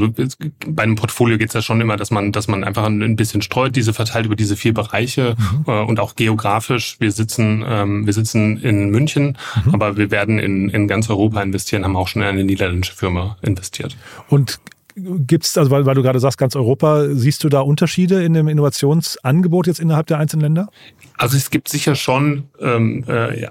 bei 0.67 0.83
einem 0.83 0.97
Portfolio 0.97 1.39
geht 1.39 1.49
es 1.49 1.55
ja 1.55 1.63
schon 1.63 1.81
immer, 1.81 1.97
dass 1.97 2.11
man, 2.11 2.33
dass 2.33 2.49
man 2.49 2.65
einfach 2.65 2.85
ein 2.85 3.15
bisschen 3.15 3.41
streut, 3.41 3.77
diese 3.77 3.93
verteilt 3.93 4.27
über 4.27 4.35
diese 4.35 4.57
vier 4.57 4.75
Bereiche 4.75 5.37
mhm. 5.39 5.65
äh, 5.69 5.83
und 5.83 6.01
auch 6.01 6.17
geografisch. 6.17 6.97
Wir 6.99 7.13
sitzen, 7.13 7.65
ähm, 7.65 8.05
wir 8.05 8.13
sitzen 8.15 8.57
in 8.59 8.91
München, 8.91 9.39
mhm. 9.65 9.75
aber 9.75 9.97
wir 9.97 10.11
werden 10.11 10.41
in, 10.41 10.71
in 10.71 10.89
ganz 10.89 11.09
Europa 11.09 11.41
investieren, 11.41 11.85
haben 11.85 11.95
auch 11.95 12.09
schon 12.09 12.23
in 12.23 12.29
eine 12.29 12.43
niederländische 12.43 12.97
Firma 12.97 13.37
investiert. 13.41 13.97
Und 14.29 14.59
Gibt 15.01 15.45
es, 15.45 15.57
also 15.57 15.71
weil, 15.71 15.87
weil, 15.87 15.95
du 15.95 16.03
gerade 16.03 16.19
sagst, 16.19 16.39
ganz 16.39 16.57
Europa, 16.57 17.07
siehst 17.11 17.45
du 17.45 17.49
da 17.49 17.61
Unterschiede 17.61 18.25
in 18.25 18.33
dem 18.33 18.49
Innovationsangebot 18.49 19.69
jetzt 19.69 19.79
innerhalb 19.79 20.09
der 20.09 20.19
einzelnen 20.19 20.43
Länder? 20.43 20.69
Also 21.19 21.37
es 21.37 21.51
gibt 21.51 21.69
sicher 21.69 21.97
schon, 21.97 22.45
ähm, 22.61 23.05
äh, 23.09 23.43
ja, 23.43 23.51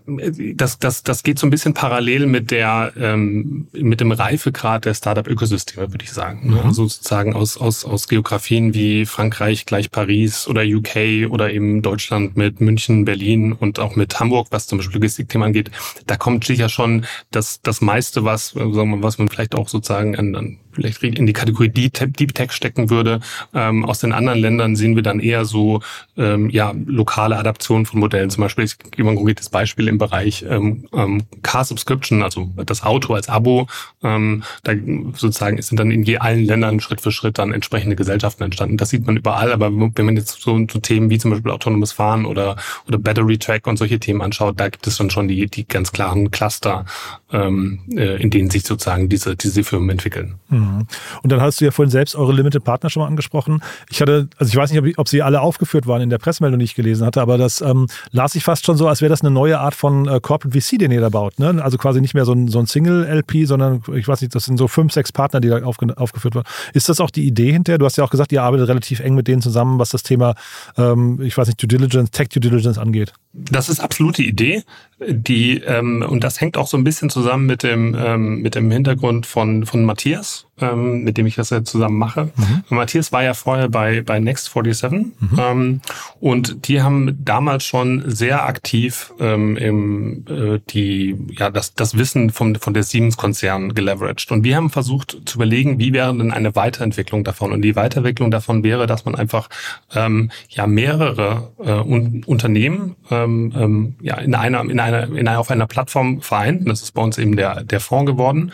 das, 0.56 0.80
das, 0.80 1.04
das 1.04 1.22
geht 1.24 1.38
so 1.38 1.46
ein 1.46 1.50
bisschen 1.50 1.74
parallel 1.74 2.26
mit 2.26 2.50
der 2.50 2.94
ähm, 2.98 3.68
mit 3.74 4.00
dem 4.00 4.12
Reifegrad 4.12 4.86
der 4.86 4.94
Startup-Ökosysteme, 4.94 5.92
würde 5.92 6.06
ich 6.06 6.12
sagen. 6.12 6.50
Ne? 6.50 6.56
Mhm. 6.56 6.68
Also 6.68 6.88
sozusagen 6.88 7.34
aus, 7.34 7.58
aus, 7.58 7.84
aus 7.84 8.08
Geografien 8.08 8.74
wie 8.74 9.06
Frankreich 9.06 9.66
gleich 9.66 9.92
Paris 9.92 10.48
oder 10.48 10.64
UK 10.64 11.30
oder 11.30 11.52
eben 11.52 11.82
Deutschland 11.82 12.38
mit 12.38 12.62
München, 12.62 13.04
Berlin 13.04 13.52
und 13.52 13.80
auch 13.80 13.98
mit 13.98 14.18
Hamburg, 14.20 14.48
was 14.52 14.68
zum 14.68 14.78
Beispiel 14.78 14.96
Logistikthemen 14.96 15.48
angeht, 15.48 15.70
da 16.06 16.16
kommt 16.16 16.46
sicher 16.46 16.70
schon 16.70 17.06
das, 17.32 17.62
das 17.62 17.82
meiste, 17.82 18.24
was, 18.24 18.50
sagen 18.50 18.76
wir, 18.76 18.86
mal, 18.86 19.04
was 19.04 19.18
man 19.18 19.28
vielleicht 19.28 19.56
auch 19.56 19.68
sozusagen 19.68 20.16
an, 20.16 20.36
an 20.36 20.58
vielleicht 20.78 21.04
in 21.04 21.26
die 21.26 21.34
Kategorie 21.34 21.70
Deep 21.70 22.34
Tech 22.36 22.52
stecken 22.52 22.90
würde. 22.90 23.20
Ähm, 23.54 23.84
aus 23.84 24.00
den 24.00 24.14
anderen 24.14 24.40
Ländern 24.40 24.76
sehen 24.76 24.96
wir 24.96 25.04
dann 25.04 25.20
eher 25.20 25.44
so 25.46 25.82
ähm, 26.18 26.50
ja 26.50 26.74
lokale 26.86 27.36
Adaptionen 27.36 27.57
von 27.64 27.86
Modellen. 27.94 28.30
Zum 28.30 28.42
Beispiel, 28.42 28.66
ich 28.66 28.78
gebe 28.78 29.10
ein 29.10 29.16
konkretes 29.16 29.50
Beispiel 29.50 29.88
im 29.88 29.98
Bereich 29.98 30.46
ähm, 30.48 30.88
ähm, 30.94 31.24
Car 31.42 31.66
Subscription, 31.66 32.24
also 32.24 32.50
das 32.66 32.84
Auto 32.84 33.14
als 33.14 33.30
Abo. 33.30 33.68
Ähm, 34.04 34.44
da 34.64 34.74
sozusagen 35.14 35.62
sind 35.62 35.80
dann 35.80 35.92
in 35.92 36.04
je 36.04 36.18
allen 36.18 36.46
Ländern 36.46 36.80
Schritt 36.80 37.02
für 37.02 37.12
Schritt 37.12 37.38
dann 37.38 37.54
entsprechende 37.54 37.96
Gesellschaften 37.96 38.44
entstanden. 38.44 38.78
Das 38.78 38.90
sieht 38.90 39.06
man 39.06 39.18
überall, 39.18 39.52
aber 39.52 39.72
wenn 39.72 40.06
man 40.06 40.16
jetzt 40.16 40.42
so, 40.42 40.58
so 40.72 40.80
Themen 40.80 41.10
wie 41.10 41.18
zum 41.18 41.32
Beispiel 41.32 41.52
autonomes 41.52 41.92
Fahren 41.92 42.26
oder 42.26 42.56
oder 42.88 42.98
Battery 42.98 43.38
Track 43.38 43.68
und 43.68 43.78
solche 43.78 44.00
Themen 44.00 44.22
anschaut, 44.22 44.60
da 44.60 44.70
gibt 44.70 44.88
es 44.88 44.98
dann 44.98 45.10
schon 45.10 45.28
die 45.28 45.48
die 45.48 45.68
ganz 45.68 45.92
klaren 45.92 46.32
Cluster, 46.32 46.86
ähm, 47.32 47.80
äh, 47.96 48.22
in 48.22 48.30
denen 48.30 48.50
sich 48.50 48.64
sozusagen 48.64 49.10
diese 49.10 49.36
diese 49.36 49.64
Firmen 49.64 49.90
entwickeln. 49.90 50.36
Mhm. 50.50 50.88
Und 51.24 51.32
dann 51.32 51.42
hast 51.42 51.62
du 51.62 51.66
ja 51.66 51.72
vorhin 51.72 51.92
selbst 51.92 52.16
eure 52.16 52.34
Limited 52.34 52.64
Partner 52.64 52.90
schon 52.90 53.02
mal 53.02 53.08
angesprochen. 53.08 53.62
Ich 53.90 54.02
hatte, 54.02 54.30
also 54.38 54.50
ich 54.50 54.56
weiß 54.56 54.72
nicht, 54.72 54.80
ob, 54.80 55.00
ob 55.00 55.08
sie 55.08 55.22
alle 55.22 55.42
aufgeführt 55.42 55.88
waren 55.88 56.02
in 56.02 56.10
der 56.10 56.18
Pressemeldung, 56.18 56.60
die 56.60 56.66
ich 56.66 56.76
gelesen 56.76 57.06
hatte, 57.06 57.22
aber 57.22 57.38
das 57.48 57.62
ähm, 57.62 57.88
las 58.12 58.36
ich 58.36 58.44
fast 58.44 58.66
schon 58.66 58.78
so, 58.78 58.88
als 58.88 59.02
wäre 59.02 59.10
das 59.10 59.22
eine 59.22 59.32
neue 59.32 59.60
Art 59.60 59.76
von 59.76 60.08
äh, 60.08 60.20
Corporate 60.20 60.60
VC, 60.60 60.78
den 60.78 60.92
ihr 60.92 61.02
da 61.02 61.10
baut. 61.10 61.40
Ne? 61.40 61.62
Also 61.64 61.78
quasi 61.78 62.02
nicht 62.02 62.14
mehr 62.14 62.26
so 62.26 62.34
ein, 62.34 62.48
so 62.48 62.60
ein 62.60 62.68
Single-LP, 62.68 63.48
sondern 63.48 63.82
ich 63.94 64.08
weiß 64.08 64.22
nicht, 64.22 64.36
das 64.36 64.46
sind 64.46 64.58
so 64.58 64.68
fünf, 64.68 64.94
sechs 64.94 65.12
Partner, 65.12 65.40
die 65.40 65.50
da 65.50 65.64
aufge, 65.64 65.98
aufgeführt 65.98 66.36
wurden. 66.36 66.48
Ist 66.74 66.90
das 66.90 67.00
auch 67.00 67.10
die 67.10 67.26
Idee 67.26 67.52
hinterher? 67.52 67.78
Du 67.78 67.86
hast 67.86 67.98
ja 67.98 68.04
auch 68.04 68.10
gesagt, 68.10 68.32
ihr 68.32 68.44
arbeitet 68.44 68.68
relativ 68.68 69.00
eng 69.00 69.16
mit 69.16 69.28
denen 69.28 69.42
zusammen, 69.42 69.80
was 69.80 69.90
das 69.90 70.04
Thema, 70.04 70.36
ähm, 70.78 71.22
ich 71.22 71.38
weiß 71.38 71.48
nicht, 71.48 71.62
Due 71.62 71.68
Diligence, 71.68 72.12
Tech 72.12 72.30
Due 72.30 72.42
Diligence 72.42 72.78
angeht. 72.78 73.14
Das 73.34 73.70
ist 73.70 73.80
absolut 73.80 74.18
die 74.18 74.28
Idee. 74.28 74.64
Die, 75.08 75.60
ähm, 75.60 76.04
und 76.08 76.24
das 76.24 76.42
hängt 76.42 76.58
auch 76.58 76.66
so 76.66 76.76
ein 76.76 76.84
bisschen 76.84 77.12
zusammen 77.12 77.46
mit 77.46 77.62
dem, 77.62 77.96
ähm, 77.96 78.42
mit 78.42 78.56
dem 78.56 78.72
Hintergrund 78.72 79.28
von, 79.28 79.68
von 79.68 79.86
Matthias, 79.86 80.48
ähm, 80.60 81.04
mit 81.04 81.20
dem 81.20 81.28
ich 81.28 81.36
das 81.36 81.52
ja 81.52 81.64
zusammen 81.64 82.00
mache. 82.00 82.32
Mhm. 82.36 82.64
Matthias 82.70 83.12
war 83.12 83.24
ja 83.24 83.36
vorher 83.36 83.70
bei, 83.70 84.02
bei 84.02 84.20
Next 84.20 84.52
47 84.52 84.92
mhm. 84.92 85.14
ähm, 85.38 85.82
und 86.20 86.68
die 86.68 86.82
haben 86.82 87.24
damals 87.38 87.66
schon 87.66 88.04
sehr 88.08 88.46
aktiv 88.48 89.14
ähm, 89.20 89.58
im, 89.58 90.26
äh, 90.28 90.60
die, 90.72 91.16
ja, 91.38 91.52
das, 91.52 91.76
das 91.76 91.96
Wissen 91.96 92.32
vom, 92.32 92.56
von 92.56 92.74
der 92.74 92.82
Siemens-Konzern 92.82 93.76
geleveraged. 93.76 94.32
Und 94.32 94.44
wir 94.44 94.56
haben 94.56 94.72
versucht 94.72 95.22
zu 95.26 95.38
überlegen, 95.38 95.78
wie 95.78 95.94
wäre 95.94 96.18
denn 96.18 96.32
eine 96.32 96.56
Weiterentwicklung 96.56 97.24
davon? 97.24 97.52
Und 97.52 97.62
die 97.62 97.76
Weiterentwicklung 97.76 98.32
davon 98.32 98.64
wäre, 98.64 98.88
dass 98.88 99.06
man 99.06 99.14
einfach 99.14 99.50
ähm, 99.94 100.32
ja 100.50 100.66
mehrere 100.66 101.52
äh, 101.60 101.74
un 101.74 102.24
Unternehmen 102.26 102.96
ähm, 103.12 103.54
ähm, 103.56 103.96
ja, 104.02 104.18
in 104.18 104.34
einer, 104.34 104.62
in 104.62 104.80
einer 104.80 105.04
in 105.04 105.28
einer, 105.28 105.40
auf 105.40 105.52
einer 105.52 105.68
Plattform 105.68 106.22
vereint. 106.22 106.68
Das 106.68 106.82
ist 106.82 106.94
bei 106.96 107.04
uns 107.04 107.20
eben 107.20 107.36
der, 107.36 107.64
der 107.64 107.80
Fonds 107.80 108.12
geworden, 108.12 108.52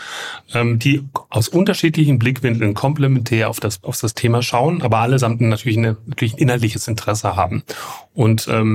ähm, 0.53 0.77
die 0.77 1.03
aus 1.29 1.47
unterschiedlichen 1.47 2.19
Blickwinkeln 2.19 2.73
komplementär 2.73 3.49
auf 3.49 3.61
das, 3.61 3.81
auf 3.81 4.01
das 4.01 4.13
Thema 4.13 4.41
schauen, 4.41 4.81
aber 4.81 4.97
allesamt 4.97 5.39
natürlich, 5.39 5.77
eine, 5.77 5.95
natürlich 6.05 6.33
ein 6.33 6.39
inhaltliches 6.39 6.89
Interesse 6.89 7.37
haben. 7.37 7.63
Und 8.13 8.47
ähm, 8.51 8.72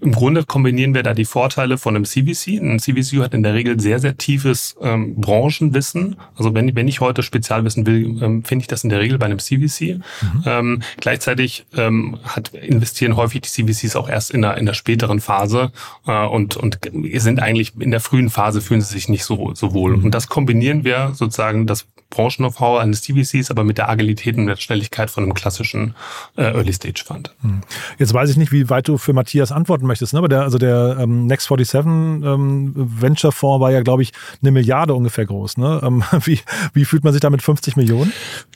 im 0.00 0.12
Grunde 0.12 0.44
kombinieren 0.44 0.94
wir 0.94 1.02
da 1.02 1.14
die 1.14 1.24
Vorteile 1.24 1.78
von 1.78 1.96
einem 1.96 2.04
CVC. 2.04 2.60
Ein 2.60 2.78
CVC 2.78 3.22
hat 3.22 3.34
in 3.34 3.42
der 3.42 3.54
Regel 3.54 3.80
sehr, 3.80 3.98
sehr 3.98 4.16
tiefes 4.16 4.76
ähm, 4.80 5.16
Branchenwissen. 5.16 6.16
Also 6.36 6.54
wenn, 6.54 6.74
wenn 6.76 6.88
ich 6.88 7.00
heute 7.00 7.22
Spezialwissen 7.22 7.86
will, 7.86 8.22
ähm, 8.22 8.44
finde 8.44 8.62
ich 8.62 8.68
das 8.68 8.84
in 8.84 8.90
der 8.90 9.00
Regel 9.00 9.18
bei 9.18 9.26
einem 9.26 9.38
CVC. 9.38 9.80
Mhm. 9.80 10.42
Ähm, 10.46 10.82
gleichzeitig 10.98 11.66
ähm, 11.76 12.18
hat, 12.24 12.54
investieren 12.54 13.16
häufig 13.16 13.42
die 13.42 13.50
CVCs 13.50 13.96
auch 13.96 14.08
erst 14.08 14.30
in 14.30 14.42
der, 14.42 14.56
in 14.56 14.66
der 14.66 14.74
späteren 14.74 15.20
Phase 15.20 15.72
äh, 16.06 16.26
und, 16.26 16.56
und 16.56 16.78
sind 17.14 17.40
eigentlich 17.40 17.72
in 17.78 17.90
der 17.90 18.00
frühen 18.00 18.30
Phase 18.30 18.60
fühlen 18.60 18.80
sie 18.80 18.92
sich 18.92 19.08
nicht 19.08 19.24
so, 19.24 19.54
so 19.54 19.72
wohl. 19.72 19.96
Mhm. 19.96 20.04
Und 20.04 20.14
das 20.14 20.28
kombinieren 20.28 20.84
wir 20.84 21.12
sozusagen 21.14 21.66
das 21.66 21.86
Branchen-Know-how 22.14 22.80
eines 22.80 23.02
CVCs, 23.02 23.50
aber 23.50 23.64
mit 23.64 23.78
der 23.78 23.88
Agilität 23.88 24.36
und 24.36 24.46
der 24.46 24.56
Schnelligkeit 24.56 25.10
von 25.10 25.24
einem 25.24 25.34
klassischen 25.34 25.94
äh, 26.36 26.42
Early-Stage-Fund. 26.42 27.34
Mhm. 27.42 27.60
Jetzt 27.98 28.14
weiß 28.14 28.30
ich 28.30 28.36
nicht, 28.36 28.52
wie 28.52 28.70
weit 28.70 28.88
du 28.88 28.98
für 28.98 29.12
Matthias 29.12 29.52
antworten 29.52 29.86
möchtest, 29.86 30.12
ne? 30.12 30.18
aber 30.18 30.28
der, 30.28 30.42
also 30.42 30.58
der 30.58 30.96
ähm, 31.00 31.26
Next 31.26 31.48
47 31.48 31.84
ähm, 31.84 32.72
Venture-Fonds 32.74 33.60
war 33.60 33.70
ja, 33.70 33.82
glaube 33.82 34.02
ich, 34.02 34.12
eine 34.42 34.52
Milliarde 34.52 34.94
ungefähr 34.94 35.26
groß. 35.26 35.56
Ne? 35.56 35.80
Ähm, 35.82 36.02
wie, 36.24 36.40
wie 36.72 36.84
fühlt 36.84 37.04
man 37.04 37.12
sich 37.12 37.20
da 37.20 37.30
mit 37.30 37.42
50 37.42 37.76
Millionen? 37.76 38.12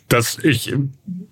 Das, 0.08 0.38
ich, 0.42 0.74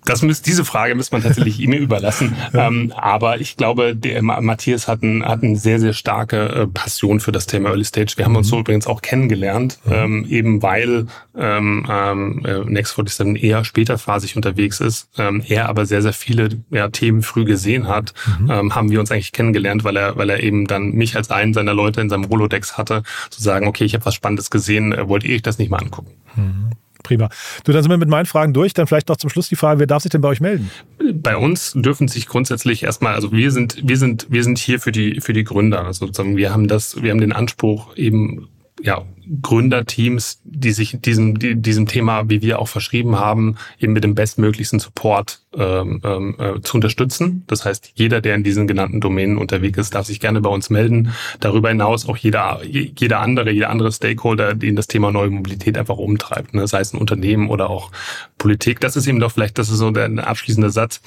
das 0.05 0.21
müsst, 0.21 0.45
diese 0.45 0.63
Frage 0.63 0.93
muss 0.93 1.11
man 1.11 1.23
tatsächlich 1.23 1.59
ihm 1.59 1.73
überlassen. 1.73 2.35
Ähm, 2.53 2.93
aber 2.95 3.39
ich 3.41 3.57
glaube, 3.57 3.95
der 3.95 4.21
Matthias 4.23 4.87
hat, 4.87 5.03
ein, 5.03 5.23
hat 5.23 5.43
eine 5.43 5.57
sehr, 5.57 5.79
sehr 5.79 5.93
starke 5.93 6.37
äh, 6.47 6.67
Passion 6.67 7.19
für 7.19 7.31
das 7.31 7.45
Thema 7.45 7.69
Early 7.69 7.83
Stage. 7.83 8.13
Wir 8.15 8.25
haben 8.25 8.31
mhm. 8.31 8.37
uns 8.37 8.47
so 8.47 8.59
übrigens 8.59 8.87
auch 8.87 9.01
kennengelernt, 9.01 9.79
mhm. 9.85 9.93
ähm, 9.93 10.25
eben 10.29 10.63
weil 10.63 11.07
ähm, 11.37 11.85
ähm, 11.89 12.45
äh, 12.45 12.59
Next 12.65 12.95
47 12.95 13.43
eher 13.43 13.63
späterphasig 13.63 14.35
unterwegs 14.35 14.79
ist, 14.79 15.09
ähm, 15.17 15.43
er 15.47 15.69
aber 15.69 15.85
sehr, 15.85 16.01
sehr 16.01 16.13
viele 16.13 16.49
ja, 16.71 16.87
Themen 16.89 17.21
früh 17.21 17.43
gesehen 17.43 17.87
hat, 17.87 18.13
mhm. 18.39 18.49
ähm, 18.49 18.75
haben 18.75 18.89
wir 18.89 18.99
uns 18.99 19.11
eigentlich 19.11 19.33
kennengelernt, 19.33 19.83
weil 19.83 19.97
er, 19.97 20.15
weil 20.15 20.29
er 20.29 20.41
eben 20.41 20.65
dann 20.65 20.91
mich 20.91 21.15
als 21.15 21.29
einen 21.29 21.53
seiner 21.53 21.73
Leute 21.73 22.01
in 22.01 22.09
seinem 22.09 22.25
Rolodex 22.25 22.77
hatte, 22.77 23.03
zu 23.29 23.41
sagen, 23.41 23.67
okay, 23.67 23.83
ich 23.83 23.93
habe 23.93 24.05
was 24.05 24.15
Spannendes 24.15 24.49
gesehen, 24.49 24.93
äh, 24.93 25.07
wollt 25.07 25.23
ihr 25.23 25.35
euch 25.35 25.43
das 25.43 25.59
nicht 25.59 25.69
mal 25.69 25.77
angucken? 25.77 26.11
Mhm 26.35 26.71
prima. 27.03 27.29
Du, 27.63 27.71
dann 27.71 27.81
sind 27.83 27.89
wir 27.89 27.97
mit 27.97 28.09
meinen 28.09 28.25
Fragen 28.25 28.53
durch. 28.53 28.73
Dann 28.73 28.87
vielleicht 28.87 29.09
noch 29.09 29.17
zum 29.17 29.29
Schluss 29.29 29.49
die 29.49 29.55
Frage, 29.55 29.79
wer 29.79 29.87
darf 29.87 30.03
sich 30.03 30.11
denn 30.11 30.21
bei 30.21 30.29
euch 30.29 30.41
melden? 30.41 30.69
Bei 31.13 31.37
uns 31.37 31.73
dürfen 31.75 32.07
sich 32.07 32.27
grundsätzlich 32.27 32.83
erstmal, 32.83 33.13
also 33.15 33.31
wir 33.31 33.51
sind, 33.51 33.77
wir 33.83 33.97
sind, 33.97 34.27
wir 34.29 34.43
sind 34.43 34.57
hier 34.57 34.79
für 34.79 34.91
die, 34.91 35.21
für 35.21 35.33
die 35.33 35.43
Gründer. 35.43 35.85
Also 35.85 36.05
sozusagen, 36.05 36.37
wir 36.37 36.51
haben 36.51 36.67
das, 36.67 37.01
wir 37.01 37.11
haben 37.11 37.21
den 37.21 37.33
Anspruch 37.33 37.95
eben, 37.95 38.47
ja, 38.81 39.03
Gründerteams, 39.41 40.41
die 40.43 40.71
sich 40.71 40.97
diesem, 41.01 41.39
die, 41.39 41.55
diesem 41.55 41.87
Thema, 41.87 42.29
wie 42.29 42.41
wir 42.41 42.59
auch 42.59 42.67
verschrieben 42.67 43.19
haben, 43.19 43.55
eben 43.79 43.93
mit 43.93 44.03
dem 44.03 44.15
bestmöglichsten 44.15 44.79
Support 44.79 45.41
ähm, 45.57 46.01
ähm, 46.03 46.35
äh, 46.39 46.61
zu 46.61 46.75
unterstützen. 46.75 47.43
Das 47.47 47.65
heißt, 47.65 47.93
jeder, 47.95 48.21
der 48.21 48.35
in 48.35 48.43
diesen 48.43 48.67
genannten 48.67 49.01
Domänen 49.01 49.37
unterwegs 49.37 49.77
ist, 49.79 49.95
darf 49.95 50.05
sich 50.05 50.19
gerne 50.19 50.41
bei 50.41 50.49
uns 50.49 50.69
melden. 50.69 51.13
Darüber 51.39 51.69
hinaus 51.69 52.07
auch 52.07 52.17
jeder, 52.17 52.61
jeder 52.63 53.19
andere, 53.19 53.51
jeder 53.51 53.69
andere 53.69 53.91
Stakeholder, 53.91 54.53
den 54.53 54.75
das 54.75 54.87
Thema 54.87 55.11
neue 55.11 55.29
Mobilität 55.29 55.77
einfach 55.77 55.97
umtreibt, 55.97 56.53
ne? 56.53 56.67
sei 56.67 56.81
es 56.81 56.93
ein 56.93 56.99
Unternehmen 56.99 57.49
oder 57.49 57.69
auch 57.69 57.91
Politik. 58.37 58.79
Das 58.79 58.95
ist 58.95 59.07
eben 59.07 59.19
doch 59.19 59.31
vielleicht, 59.31 59.57
das 59.57 59.69
ist 59.69 59.77
so 59.77 59.91
der 59.91 60.27
abschließende 60.27 60.69
Satz. 60.69 61.01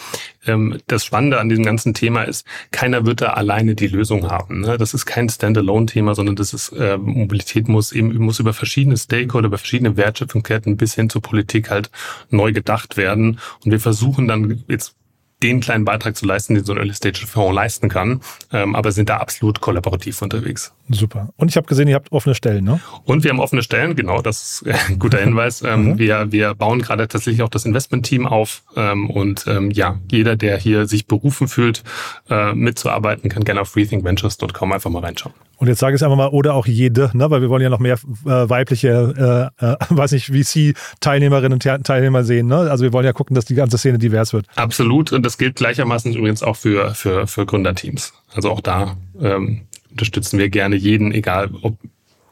Ähm, 0.46 0.78
das 0.86 1.04
Spannende 1.04 1.38
an 1.38 1.48
diesem 1.48 1.64
ganzen 1.64 1.94
Thema 1.94 2.22
ist, 2.22 2.46
keiner 2.70 3.06
wird 3.06 3.20
da 3.20 3.34
alleine 3.34 3.74
die 3.74 3.88
Lösung 3.88 4.30
haben. 4.30 4.60
Ne? 4.60 4.78
Das 4.78 4.94
ist 4.94 5.06
kein 5.06 5.28
Standalone-Thema, 5.28 6.14
sondern 6.14 6.36
das 6.36 6.52
ist 6.52 6.70
äh, 6.70 6.98
Mobilität 6.98 7.68
muss 7.68 7.92
eben 7.92 8.09
muss 8.18 8.40
über 8.40 8.52
verschiedene 8.52 8.96
Stakeholder, 8.96 9.46
über 9.46 9.58
verschiedene 9.58 9.96
Wertschöpfungsketten 9.96 10.76
bis 10.76 10.94
hin 10.94 11.10
zur 11.10 11.22
Politik 11.22 11.70
halt 11.70 11.90
neu 12.30 12.52
gedacht 12.52 12.96
werden. 12.96 13.38
Und 13.64 13.70
wir 13.70 13.80
versuchen 13.80 14.28
dann 14.28 14.64
jetzt 14.68 14.94
den 15.42 15.60
kleinen 15.60 15.84
Beitrag 15.84 16.16
zu 16.16 16.26
leisten, 16.26 16.54
den 16.54 16.64
so 16.64 16.72
ein 16.72 16.78
Early-Stage-Fonds 16.78 17.54
leisten 17.54 17.88
kann, 17.88 18.20
ähm, 18.52 18.74
aber 18.74 18.92
sind 18.92 19.08
da 19.08 19.18
absolut 19.18 19.60
kollaborativ 19.60 20.20
unterwegs. 20.22 20.72
Super. 20.88 21.30
Und 21.36 21.48
ich 21.48 21.56
habe 21.56 21.66
gesehen, 21.66 21.88
ihr 21.88 21.94
habt 21.94 22.12
offene 22.12 22.34
Stellen, 22.34 22.64
ne? 22.64 22.80
Und 23.04 23.24
wir 23.24 23.30
haben 23.30 23.40
offene 23.40 23.62
Stellen, 23.62 23.94
genau, 23.94 24.22
das 24.22 24.62
ist 24.62 24.88
ein 24.88 24.98
guter 24.98 25.18
Hinweis. 25.22 25.62
Ähm, 25.62 25.84
mhm. 25.84 25.98
wir, 25.98 26.32
wir 26.32 26.54
bauen 26.54 26.80
gerade 26.80 27.06
tatsächlich 27.08 27.42
auch 27.42 27.48
das 27.48 27.64
Investment-Team 27.64 28.26
auf 28.26 28.62
ähm, 28.76 29.08
und 29.08 29.46
ähm, 29.46 29.70
ja, 29.70 29.98
jeder, 30.10 30.36
der 30.36 30.58
hier 30.58 30.86
sich 30.86 31.06
berufen 31.06 31.48
fühlt, 31.48 31.82
äh, 32.28 32.52
mitzuarbeiten, 32.52 33.30
kann 33.30 33.44
gerne 33.44 33.60
auf 33.60 33.76
rethinkventures.com 33.76 34.72
einfach 34.72 34.90
mal 34.90 35.02
reinschauen. 35.04 35.34
Und 35.60 35.68
jetzt 35.68 35.78
sage 35.78 35.94
ich 35.94 36.00
es 36.00 36.02
einfach 36.02 36.16
mal, 36.16 36.28
oder 36.28 36.54
auch 36.54 36.66
jede, 36.66 37.10
ne? 37.12 37.30
weil 37.30 37.42
wir 37.42 37.50
wollen 37.50 37.62
ja 37.62 37.68
noch 37.68 37.80
mehr 37.80 37.98
äh, 38.24 38.48
weibliche, 38.48 39.50
äh, 39.60 39.66
äh, 39.66 39.76
weiß 39.90 40.12
nicht, 40.12 40.30
VC-Teilnehmerinnen 40.32 41.52
und 41.52 41.84
Teilnehmer 41.84 42.24
sehen. 42.24 42.46
Ne? 42.46 42.56
Also 42.56 42.82
wir 42.82 42.94
wollen 42.94 43.04
ja 43.04 43.12
gucken, 43.12 43.34
dass 43.34 43.44
die 43.44 43.54
ganze 43.54 43.76
Szene 43.76 43.98
divers 43.98 44.32
wird. 44.32 44.46
Absolut. 44.56 45.12
Und 45.12 45.22
das 45.30 45.38
gilt 45.38 45.54
gleichermaßen 45.56 46.12
übrigens 46.12 46.42
auch 46.42 46.56
für, 46.56 46.92
für, 46.94 47.28
für 47.28 47.46
Gründerteams. 47.46 48.12
Also 48.34 48.50
auch 48.50 48.60
da 48.60 48.96
ähm, 49.20 49.62
unterstützen 49.92 50.40
wir 50.40 50.48
gerne 50.48 50.74
jeden, 50.74 51.12
egal 51.12 51.50
ob 51.62 51.78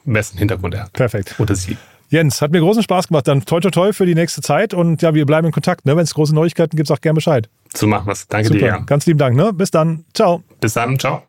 wessen 0.05 0.39
Hintergrund 0.39 0.75
er 0.75 0.85
hat. 0.85 0.93
Perfekt. 0.95 1.37
Oder 1.39 1.55
sie. 1.55 1.77
Jens, 2.09 2.43
hat 2.43 2.51
mir 2.51 2.59
großen 2.59 2.83
Spaß 2.83 3.07
gemacht. 3.07 3.29
Dann 3.29 3.45
toi 3.45 3.61
toi 3.61 3.71
toi 3.71 3.93
für 3.93 4.05
die 4.05 4.17
nächste 4.17 4.41
Zeit 4.41 4.75
und 4.75 5.01
ja, 5.01 5.15
wir 5.15 5.27
bleiben 5.27 5.47
in 5.47 5.53
Kontakt. 5.53 5.87
Ne? 5.87 5.97
Wenn 5.97 6.03
es 6.03 6.15
große 6.15 6.35
Neuigkeiten 6.35 6.77
gibt, 6.77 6.89
sag 6.89 7.01
gerne 7.03 7.15
Bescheid. 7.15 7.49
So 7.73 7.87
machen 7.87 8.09
wir's. 8.09 8.27
Danke 8.27 8.49
Super. 8.49 8.59
dir. 8.59 8.67
Ja. 8.67 8.79
Ganz 8.79 9.07
lieben 9.07 9.19
Dank. 9.19 9.37
Ne? 9.37 9.53
Bis 9.53 9.71
dann. 9.71 10.05
Ciao. 10.13 10.43
Bis 10.61 10.73
dann. 10.73 10.99
Ciao. 10.99 11.23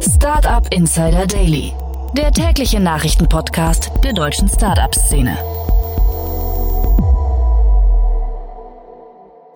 Startup 0.00 0.66
Insider 0.72 1.26
Daily, 1.26 1.72
der 2.16 2.32
tägliche 2.32 2.80
Nachrichtenpodcast 2.80 3.90
der 4.02 4.14
deutschen 4.14 4.48
Startup-Szene. 4.48 5.36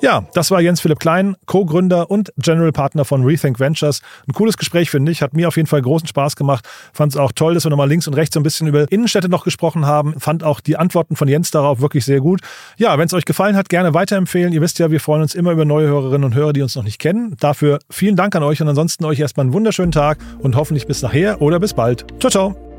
Ja, 0.02 0.26
das 0.34 0.50
war 0.50 0.60
Jens 0.60 0.80
Philipp 0.80 0.98
Klein, 0.98 1.36
Co-Gründer 1.46 2.10
und 2.10 2.32
General 2.36 2.72
Partner 2.72 3.04
von 3.04 3.24
Rethink 3.24 3.60
Ventures. 3.60 4.02
Ein 4.26 4.32
cooles 4.32 4.56
Gespräch, 4.56 4.90
finde 4.90 5.12
ich. 5.12 5.22
Hat 5.22 5.32
mir 5.32 5.46
auf 5.46 5.56
jeden 5.56 5.68
Fall 5.68 5.80
großen 5.80 6.08
Spaß 6.08 6.34
gemacht. 6.34 6.68
Fand 6.92 7.12
es 7.12 7.16
auch 7.16 7.30
toll, 7.30 7.54
dass 7.54 7.64
wir 7.64 7.70
nochmal 7.70 7.88
links 7.88 8.08
und 8.08 8.14
rechts 8.14 8.34
so 8.34 8.40
ein 8.40 8.42
bisschen 8.42 8.66
über 8.66 8.90
Innenstädte 8.90 9.28
noch 9.28 9.44
gesprochen 9.44 9.86
haben. 9.86 10.18
Fand 10.18 10.42
auch 10.42 10.58
die 10.58 10.76
Antworten 10.76 11.14
von 11.14 11.28
Jens 11.28 11.52
darauf 11.52 11.80
wirklich 11.80 12.04
sehr 12.04 12.18
gut. 12.18 12.40
Ja, 12.76 12.98
wenn 12.98 13.06
es 13.06 13.14
euch 13.14 13.24
gefallen 13.24 13.54
hat, 13.54 13.68
gerne 13.68 13.94
weiterempfehlen. 13.94 14.52
Ihr 14.52 14.60
wisst 14.60 14.80
ja, 14.80 14.90
wir 14.90 14.98
freuen 14.98 15.22
uns 15.22 15.36
immer 15.36 15.52
über 15.52 15.64
neue 15.64 15.86
Hörerinnen 15.86 16.24
und 16.24 16.34
Hörer, 16.34 16.52
die 16.52 16.62
uns 16.62 16.74
noch 16.74 16.82
nicht 16.82 16.98
kennen. 16.98 17.36
Dafür 17.38 17.78
vielen 17.88 18.16
Dank 18.16 18.34
an 18.34 18.42
euch 18.42 18.60
und 18.60 18.68
ansonsten 18.68 19.04
euch 19.04 19.20
erstmal 19.20 19.44
einen 19.44 19.52
wunderschönen 19.52 19.92
Tag 19.92 20.18
und 20.40 20.56
hoffentlich 20.56 20.88
bis 20.88 21.02
nachher 21.02 21.40
oder 21.40 21.60
bis 21.60 21.74
bald. 21.74 22.06
Ciao, 22.18 22.28
ciao. 22.28 22.71